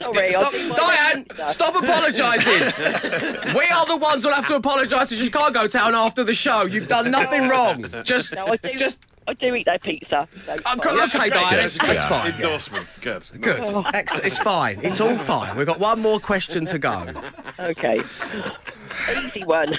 Sorry, 0.00 0.32
Stop, 0.32 0.44
I'll 0.46 0.50
do 0.52 0.68
my 0.68 0.74
Diane, 0.76 1.22
best. 1.36 1.54
stop 1.54 1.74
apologising. 1.74 3.54
we 3.54 3.64
are 3.66 3.86
the 3.86 3.96
ones 4.00 4.24
who'll 4.24 4.34
have 4.34 4.46
to 4.46 4.54
apologise 4.56 5.08
to 5.10 5.16
Chicago 5.16 5.66
Town 5.66 5.94
after 5.94 6.24
the 6.24 6.34
show. 6.34 6.64
You've 6.66 6.88
done 6.88 7.10
nothing 7.10 7.48
wrong. 7.48 7.86
Just, 8.04 8.34
No, 8.34 8.46
I 8.46 8.56
do. 8.56 8.74
just. 8.76 8.98
I 9.30 9.34
do 9.34 9.54
eat 9.54 9.64
their 9.64 9.78
pizza. 9.78 10.26
So 10.44 10.54
it's 10.54 10.62
Oh, 10.66 10.70
fine. 10.70 10.78
good, 10.80 11.14
okay, 11.14 11.28
Diane, 11.30 11.56
that's, 11.56 11.78
that's 11.78 11.94
Yeah. 11.94 12.08
fine. 12.08 12.30
yeah. 12.30 12.34
Endorsement. 12.36 12.86
Good. 13.00 13.22
Good. 13.40 13.84
Excellent. 13.94 14.26
It's 14.26 14.38
fine. 14.38 14.80
It's 14.82 15.00
all 15.00 15.16
fine. 15.16 15.56
We've 15.56 15.68
got 15.68 15.78
one 15.78 16.00
more 16.00 16.18
question 16.18 16.66
to 16.66 16.78
go. 16.80 17.06
Okay. 17.60 18.00
Easy 19.24 19.44
one. 19.44 19.78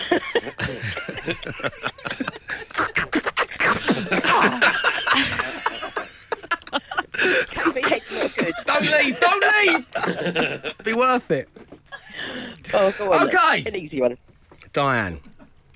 Cafe 7.14 8.02
not 8.12 8.36
good. 8.36 8.54
Don't 8.66 8.92
leave. 8.92 9.20
Don't 9.20 9.44
leave. 10.64 10.78
Be 10.84 10.94
worth 10.94 11.30
it. 11.32 11.50
Oh, 12.74 12.92
go 12.98 13.12
on. 13.12 13.28
then. 13.28 13.36
Okay. 13.36 13.64
An 13.66 13.76
easy 13.76 14.02
one. 14.02 14.18
Diane. 14.74 15.20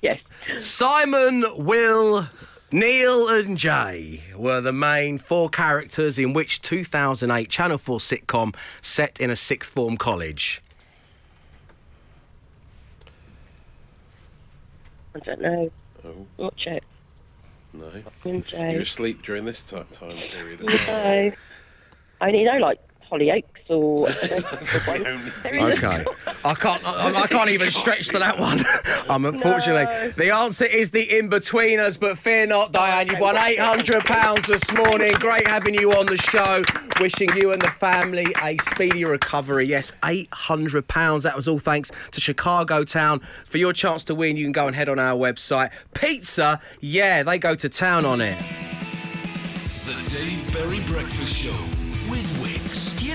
Yes. 0.02 0.18
Simon, 0.58 1.44
Will, 1.56 2.26
Neil, 2.72 3.28
and 3.28 3.56
Jay 3.56 4.22
were 4.36 4.60
the 4.60 4.72
main 4.72 5.18
four 5.18 5.48
characters 5.48 6.18
in 6.18 6.32
which 6.32 6.60
2008 6.62 7.48
Channel 7.48 7.78
4 7.78 7.98
sitcom 8.00 8.54
set 8.82 9.20
in 9.20 9.30
a 9.30 9.36
sixth 9.36 9.72
form 9.72 9.96
college. 9.96 10.60
I 15.14 15.18
don't 15.20 15.40
know. 15.40 15.70
Oh, 16.04 16.26
Watch 16.36 16.66
it. 16.66 16.84
no. 17.72 17.90
You're 18.24 18.80
asleep 18.80 19.22
during 19.22 19.44
this 19.44 19.62
ti 19.62 19.76
time 19.92 20.16
period. 20.28 20.62
No. 20.62 20.72
I 22.20 22.26
only 22.28 22.44
know 22.44 22.58
like 22.58 22.80
Hollyoaks 23.10 23.44
or. 23.68 24.08
Okay. 25.46 26.04
I 26.44 26.54
can't. 26.54 26.84
I, 26.86 27.22
I 27.22 27.26
can't 27.26 27.50
even 27.56 27.70
stretch 27.70 28.08
to 28.08 28.18
that 28.18 28.38
one. 28.38 28.64
um, 29.08 29.24
unfortunately, 29.24 29.84
No. 29.84 30.10
the 30.16 30.34
answer 30.34 30.64
is 30.64 30.90
the 30.90 31.18
in-betweeners. 31.18 31.98
But 31.98 32.18
fear 32.18 32.46
not, 32.46 32.72
Diane. 32.72 33.08
You've 33.08 33.20
won 33.20 33.36
eight 33.36 33.58
hundred 33.58 34.04
pounds 34.04 34.46
this 34.46 34.62
morning. 34.72 35.12
Great 35.14 35.46
having 35.46 35.74
you 35.74 35.92
on 35.92 36.06
the 36.06 36.16
show. 36.16 36.62
Wishing 37.00 37.34
you 37.36 37.52
and 37.52 37.60
the 37.60 37.70
family 37.70 38.26
a 38.42 38.56
speedy 38.70 39.04
recovery. 39.04 39.66
Yes, 39.66 39.92
eight 40.04 40.28
hundred 40.32 40.86
pounds. 40.88 41.22
That 41.22 41.36
was 41.36 41.48
all 41.48 41.58
thanks 41.58 41.90
to 42.12 42.20
Chicago 42.20 42.84
Town. 42.84 43.20
For 43.44 43.58
your 43.58 43.72
chance 43.72 44.04
to 44.04 44.14
win, 44.14 44.36
you 44.36 44.44
can 44.44 44.52
go 44.52 44.66
and 44.66 44.74
head 44.76 44.88
on 44.88 44.98
our 44.98 45.16
website. 45.18 45.70
Pizza, 45.94 46.60
yeah, 46.80 47.22
they 47.22 47.38
go 47.38 47.54
to 47.54 47.68
town 47.68 48.04
on 48.04 48.20
it. 48.20 48.38
The 49.84 49.94
Dave 50.10 50.52
Berry 50.52 50.80
Breakfast 50.80 51.34
Show 51.36 51.50
with 51.50 51.76
Wickes. 51.76 51.85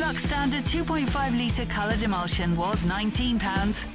Dulux 0.01 0.17
Standard 0.25 0.63
2.5 0.63 1.37
litre 1.37 1.65
coloured 1.67 2.01
emulsion 2.01 2.55
was 2.55 2.83
£19, 2.85 3.39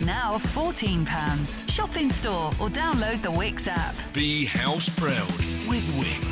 now 0.06 0.38
£14. 0.38 1.68
Shop 1.68 1.96
in 1.96 2.10
store 2.10 2.52
or 2.60 2.68
download 2.68 3.22
the 3.22 3.28
Wickes 3.28 3.66
app. 3.66 3.96
Be 4.12 4.44
house 4.44 4.88
proud 4.88 5.26
with 5.68 5.82
Wickes. 5.98 6.25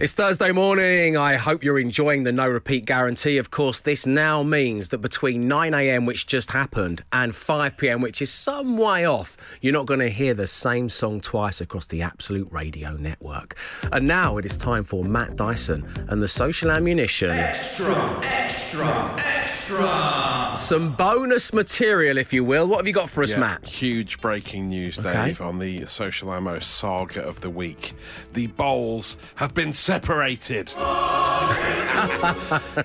It's 0.00 0.14
Thursday 0.14 0.52
morning. 0.52 1.16
I 1.16 1.34
hope 1.34 1.64
you're 1.64 1.80
enjoying 1.80 2.22
the 2.22 2.30
no 2.30 2.48
repeat 2.48 2.86
guarantee. 2.86 3.36
Of 3.36 3.50
course, 3.50 3.80
this 3.80 4.06
now 4.06 4.44
means 4.44 4.90
that 4.90 4.98
between 4.98 5.46
9am, 5.46 6.06
which 6.06 6.28
just 6.28 6.52
happened, 6.52 7.02
and 7.12 7.32
5pm, 7.32 8.00
which 8.00 8.22
is 8.22 8.30
some 8.30 8.76
way 8.76 9.06
off, 9.06 9.36
you're 9.60 9.72
not 9.72 9.86
going 9.86 9.98
to 9.98 10.08
hear 10.08 10.34
the 10.34 10.46
same 10.46 10.88
song 10.88 11.20
twice 11.20 11.60
across 11.60 11.86
the 11.86 12.02
Absolute 12.02 12.46
Radio 12.52 12.92
network. 12.92 13.56
And 13.90 14.06
now 14.06 14.36
it 14.36 14.46
is 14.46 14.56
time 14.56 14.84
for 14.84 15.04
Matt 15.04 15.34
Dyson 15.34 15.84
and 16.06 16.22
the 16.22 16.28
Social 16.28 16.70
Ammunition. 16.70 17.30
Extra, 17.30 18.20
extra, 18.22 19.16
extra. 19.18 20.37
Some 20.56 20.94
bonus 20.96 21.52
material, 21.52 22.16
if 22.18 22.32
you 22.32 22.42
will. 22.44 22.66
What 22.66 22.78
have 22.78 22.86
you 22.86 22.92
got 22.92 23.08
for 23.10 23.22
us, 23.22 23.32
Yeah, 23.32 23.40
Matt? 23.40 23.64
Huge 23.66 24.20
breaking 24.20 24.68
news, 24.68 24.98
Okay. 24.98 25.12
Dave, 25.26 25.40
on 25.40 25.58
the 25.58 25.86
Social 25.86 26.32
Ammo 26.32 26.58
saga 26.58 27.22
of 27.22 27.40
the 27.40 27.50
week. 27.50 27.92
The 28.32 28.46
bowls 28.48 29.16
have 29.36 29.54
been 29.54 29.72
separated. 29.72 30.72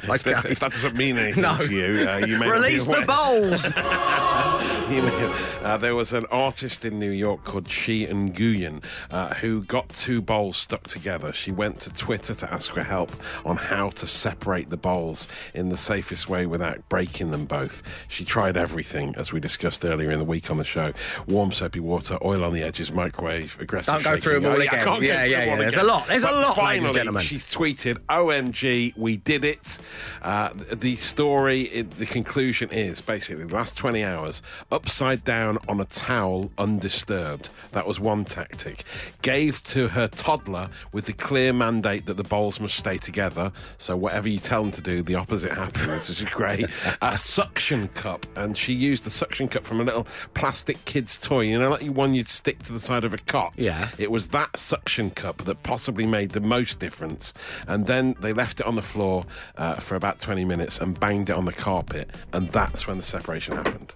if, 0.03 0.23
this- 0.23 0.45
if 0.45 0.59
that 0.59 0.71
doesn't 0.71 0.95
mean 0.97 1.17
anything 1.17 1.43
No. 1.43 1.57
to 1.57 1.71
you, 1.71 2.07
uh, 2.07 2.17
you 2.25 2.37
may 2.39 2.49
Release 2.49 2.85
the 2.85 3.03
bowls. 3.07 3.73
Uh, 5.63 5.77
there 5.77 5.95
was 5.95 6.11
an 6.11 6.25
artist 6.29 6.83
in 6.83 6.99
New 6.99 7.09
York 7.09 7.45
called 7.45 7.63
Chi 7.65 8.05
Nguyen 8.11 8.83
uh, 9.11 9.33
who 9.35 9.63
got 9.63 9.87
two 9.87 10.21
bowls 10.21 10.57
stuck 10.57 10.83
together. 10.83 11.31
She 11.31 11.53
went 11.53 11.79
to 11.81 11.89
Twitter 11.93 12.33
to 12.35 12.53
ask 12.53 12.73
for 12.73 12.83
help 12.83 13.11
on 13.45 13.55
how 13.55 13.89
to 13.91 14.05
separate 14.05 14.69
the 14.69 14.75
bowls 14.75 15.25
in 15.53 15.69
the 15.69 15.77
safest 15.77 16.27
way 16.27 16.45
without 16.45 16.87
breaking 16.89 17.31
them 17.31 17.45
both. 17.45 17.81
She 18.09 18.25
tried 18.25 18.57
everything, 18.57 19.15
as 19.17 19.31
we 19.31 19.39
discussed 19.39 19.85
earlier 19.85 20.11
in 20.11 20.19
the 20.19 20.25
week 20.25 20.51
on 20.51 20.57
the 20.57 20.65
show: 20.65 20.91
warm 21.27 21.53
soapy 21.53 21.79
water, 21.79 22.17
oil 22.23 22.43
on 22.43 22.53
the 22.53 22.61
edges, 22.61 22.91
microwave, 22.91 23.57
aggressive. 23.61 23.93
Don't 23.93 24.03
go 24.03 24.17
through 24.17 24.41
them 24.41 24.51
all 24.51 24.57
Oh, 24.57 24.61
I 24.61 24.65
again. 24.65 25.01
Yeah, 25.03 25.23
yeah, 25.23 25.39
all 25.39 25.45
yeah. 25.45 25.55
There's 25.55 25.73
again. 25.73 25.85
a 25.85 25.87
lot. 25.87 26.07
There's 26.09 26.23
a 26.23 26.27
But 26.27 26.33
lot, 26.35 26.41
ladies 26.41 26.57
and 26.57 26.65
finally, 26.83 26.93
gentlemen. 26.93 27.23
She 27.23 27.37
tweeted, 27.37 27.99
"OMG, 28.09 28.97
we 28.97 29.15
did 29.15 29.45
it." 29.45 29.79
Uh, 30.21 30.49
the 30.73 30.97
story, 30.97 31.83
the 31.83 32.05
conclusion 32.05 32.69
is 32.69 32.99
basically 32.99 33.45
the 33.45 33.53
last 33.53 33.77
20 33.77 34.03
hours 34.03 34.41
upside 34.83 35.23
down 35.23 35.57
on 35.69 35.79
a 35.79 35.85
towel, 35.85 36.51
undisturbed. 36.57 37.49
That 37.71 37.87
was 37.87 38.01
one 38.01 38.25
tactic. 38.25 38.83
Gave 39.21 39.63
to 39.63 39.87
her 39.87 40.09
toddler 40.09 40.69
with 40.91 41.05
the 41.05 41.13
clear 41.13 41.53
mandate 41.53 42.05
that 42.07 42.17
the 42.17 42.23
bowls 42.23 42.59
must 42.59 42.75
stay 42.75 42.97
together. 42.97 43.53
So 43.77 43.95
whatever 43.95 44.27
you 44.27 44.39
tell 44.39 44.61
them 44.61 44.71
to 44.73 44.81
do, 44.81 45.01
the 45.01 45.15
opposite 45.15 45.53
happens, 45.53 46.09
which 46.09 46.21
is 46.21 46.29
great. 46.29 46.67
A 47.01 47.17
suction 47.17 47.87
cup, 47.89 48.25
and 48.35 48.57
she 48.57 48.73
used 48.73 49.05
the 49.05 49.09
suction 49.09 49.47
cup 49.47 49.63
from 49.63 49.79
a 49.79 49.83
little 49.85 50.05
plastic 50.33 50.83
kid's 50.83 51.17
toy. 51.17 51.41
You 51.41 51.59
know, 51.59 51.69
like 51.69 51.85
one 51.85 52.13
you'd 52.13 52.29
stick 52.29 52.61
to 52.63 52.73
the 52.73 52.79
side 52.79 53.05
of 53.05 53.13
a 53.13 53.17
cot. 53.19 53.53
Yeah. 53.55 53.87
It 53.97 54.11
was 54.11 54.27
that 54.29 54.59
suction 54.59 55.11
cup 55.11 55.45
that 55.45 55.63
possibly 55.63 56.05
made 56.05 56.33
the 56.33 56.41
most 56.41 56.79
difference. 56.79 57.33
And 57.67 57.85
then 57.85 58.15
they 58.19 58.33
left 58.33 58.59
it 58.59 58.65
on 58.65 58.75
the 58.75 58.81
floor 58.81 59.25
uh, 59.55 59.75
for 59.75 59.95
about 59.95 60.19
20 60.19 60.43
minutes 60.43 60.79
and 60.79 60.99
banged 60.99 61.29
it 61.29 61.37
on 61.37 61.45
the 61.45 61.53
carpet. 61.53 62.09
And 62.33 62.49
that's 62.49 62.85
when 62.85 62.97
the 62.97 63.03
separation 63.03 63.55
happened. 63.55 63.93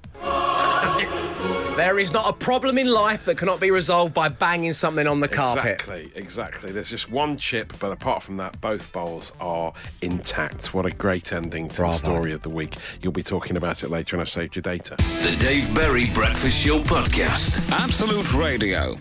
There 1.77 1.99
is 1.99 2.12
not 2.12 2.27
a 2.27 2.34
problem 2.34 2.80
in 2.80 2.88
life 2.88 3.25
that 3.25 3.38
cannot 3.38 3.60
be 3.60 3.69
resolved 3.69 4.12
by 4.13 4.30
banging 4.30 4.73
something 4.73 5.06
on 5.06 5.19
the 5.19 5.27
carpet. 5.27 5.73
Exactly, 5.73 6.12
exactly. 6.15 6.71
There's 6.71 6.89
just 6.89 7.12
one 7.12 7.38
chip, 7.38 7.71
but 7.80 7.91
apart 7.91 8.23
from 8.23 8.38
that, 8.38 8.60
both 8.60 8.91
bowls 8.91 9.32
are 9.39 9.73
intact. 10.01 10.73
What 10.73 10.88
a 10.88 10.91
great 10.91 11.32
ending 11.32 11.69
to 11.69 11.75
Bravo. 11.75 11.91
the 11.93 11.97
story 11.99 12.34
of 12.34 12.41
the 12.41 12.49
week. 12.49 12.75
You'll 13.01 13.12
be 13.13 13.21
talking 13.21 13.58
about 13.58 13.84
it 13.84 13.91
later, 13.91 14.15
and 14.15 14.21
I've 14.21 14.30
saved 14.30 14.56
your 14.56 14.63
data. 14.63 14.95
The 14.97 15.38
Dave 15.39 15.73
Berry 15.75 16.10
Breakfast 16.15 16.65
Show 16.65 16.80
Podcast. 16.80 17.69
Absolute 17.71 18.34
Radio. 18.34 18.97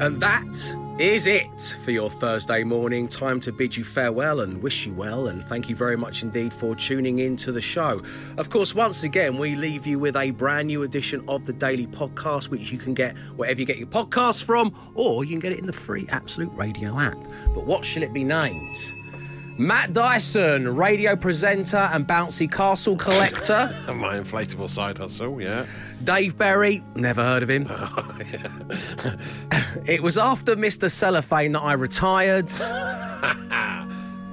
And 0.00 0.20
that 0.20 0.83
is 0.98 1.26
it 1.26 1.76
for 1.82 1.90
your 1.90 2.08
Thursday 2.08 2.62
morning. 2.62 3.08
Time 3.08 3.40
to 3.40 3.50
bid 3.50 3.76
you 3.76 3.82
farewell 3.82 4.40
and 4.40 4.62
wish 4.62 4.86
you 4.86 4.94
well. 4.94 5.26
And 5.26 5.44
thank 5.44 5.68
you 5.68 5.74
very 5.74 5.96
much 5.96 6.22
indeed 6.22 6.52
for 6.52 6.76
tuning 6.76 7.18
in 7.18 7.36
to 7.38 7.50
the 7.50 7.60
show. 7.60 8.00
Of 8.36 8.50
course, 8.50 8.74
once 8.74 9.02
again, 9.02 9.36
we 9.36 9.56
leave 9.56 9.86
you 9.86 9.98
with 9.98 10.14
a 10.14 10.30
brand 10.30 10.68
new 10.68 10.84
edition 10.84 11.24
of 11.26 11.46
the 11.46 11.52
Daily 11.52 11.88
Podcast, 11.88 12.48
which 12.48 12.70
you 12.70 12.78
can 12.78 12.94
get 12.94 13.16
wherever 13.36 13.58
you 13.58 13.66
get 13.66 13.78
your 13.78 13.88
podcasts 13.88 14.42
from, 14.42 14.72
or 14.94 15.24
you 15.24 15.32
can 15.32 15.40
get 15.40 15.52
it 15.52 15.58
in 15.58 15.66
the 15.66 15.72
free 15.72 16.06
Absolute 16.10 16.52
Radio 16.54 16.98
app. 16.98 17.18
But 17.54 17.66
what 17.66 17.84
shall 17.84 18.04
it 18.04 18.12
be 18.12 18.22
named? 18.22 18.93
Matt 19.56 19.92
Dyson, 19.92 20.74
radio 20.74 21.14
presenter 21.14 21.88
and 21.92 22.08
bouncy 22.08 22.50
castle 22.50 22.96
collector. 22.96 23.72
And 23.86 23.98
my 24.00 24.18
inflatable 24.18 24.68
side 24.68 24.98
hustle, 24.98 25.40
yeah. 25.40 25.66
Dave 26.02 26.36
Berry, 26.36 26.82
never 26.96 27.22
heard 27.22 27.44
of 27.44 27.48
him. 27.48 27.68
it 29.86 30.02
was 30.02 30.18
after 30.18 30.56
Mr. 30.56 30.90
Cellophane 30.90 31.52
that 31.52 31.60
I 31.60 31.74
retired. 31.74 32.48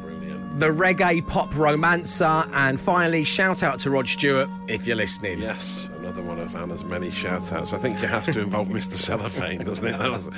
Brilliant. 0.02 0.60
The 0.60 0.70
reggae 0.70 1.28
pop 1.28 1.56
romancer, 1.56 2.44
and 2.54 2.80
finally, 2.80 3.24
shout 3.24 3.62
out 3.62 3.78
to 3.82 3.92
Rod 3.92 4.10
Stewart 4.10 4.50
if 4.68 4.88
you're 4.88 4.96
listening. 4.96 5.40
Yes, 5.40 5.91
another 6.02 6.24
one 6.24 6.40
of 6.40 6.56
Anna's 6.56 6.84
many 6.84 7.12
shout 7.12 7.52
outs. 7.52 7.74
I 7.74 7.78
think 7.78 8.02
it 8.02 8.10
has 8.10 8.26
to 8.28 8.40
involve 8.40 8.68
Mr. 8.70 8.94
Cellophane, 8.94 9.64
doesn't 9.64 9.86
it? 9.86 9.98
That 10.00 10.10
was 10.12 10.30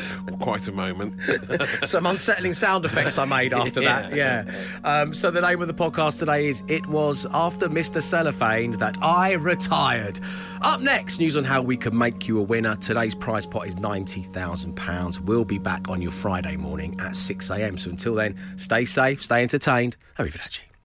quite 0.41 0.67
a 0.67 0.73
moment. 0.73 1.17
Some 1.86 2.06
unsettling 2.06 2.52
sound 2.54 2.84
effects 2.84 3.17
I 3.17 3.23
made 3.23 3.54
after 3.54 3.80
that. 3.82 4.13
Yeah. 4.13 4.43
Um, 4.84 5.13
so 5.13 5.32
the 5.32 5.39
name 5.39 5.62
of 5.62 5.67
the 5.67 5.73
podcast 5.73 6.19
today 6.19 6.47
is 6.47 6.63
"It 6.67 6.86
Was 6.88 7.26
After 7.32 7.69
Mr. 7.69 8.04
Cellophane 8.04 8.73
That 8.73 8.97
I 9.02 9.34
Retired." 9.34 10.19
Up 10.63 10.82
next, 10.82 11.19
news 11.19 11.38
on 11.38 11.45
how 11.45 11.62
we 11.62 11.78
can 11.78 11.97
make 11.97 12.28
you 12.28 12.39
a 12.39 12.43
winner. 12.43 12.76
Today's 12.76 13.15
prize 13.15 13.45
pot 13.45 13.65
is 13.65 13.78
ninety 13.78 14.21
thousand 14.21 14.76
pounds. 14.76 15.21
We'll 15.21 15.45
be 15.45 15.60
back 15.60 15.88
on 15.89 16.02
your 16.02 16.12
Friday 16.12 16.58
morning 16.58 16.99
at 16.99 17.15
six 17.15 17.49
a.m. 17.49 17.78
So 17.78 17.89
until 17.89 18.15
then, 18.15 18.36
stay 18.58 18.84
safe, 18.84 19.23
stay 19.23 19.41
entertained. 19.41 19.95
Arrivederci. 20.19 20.60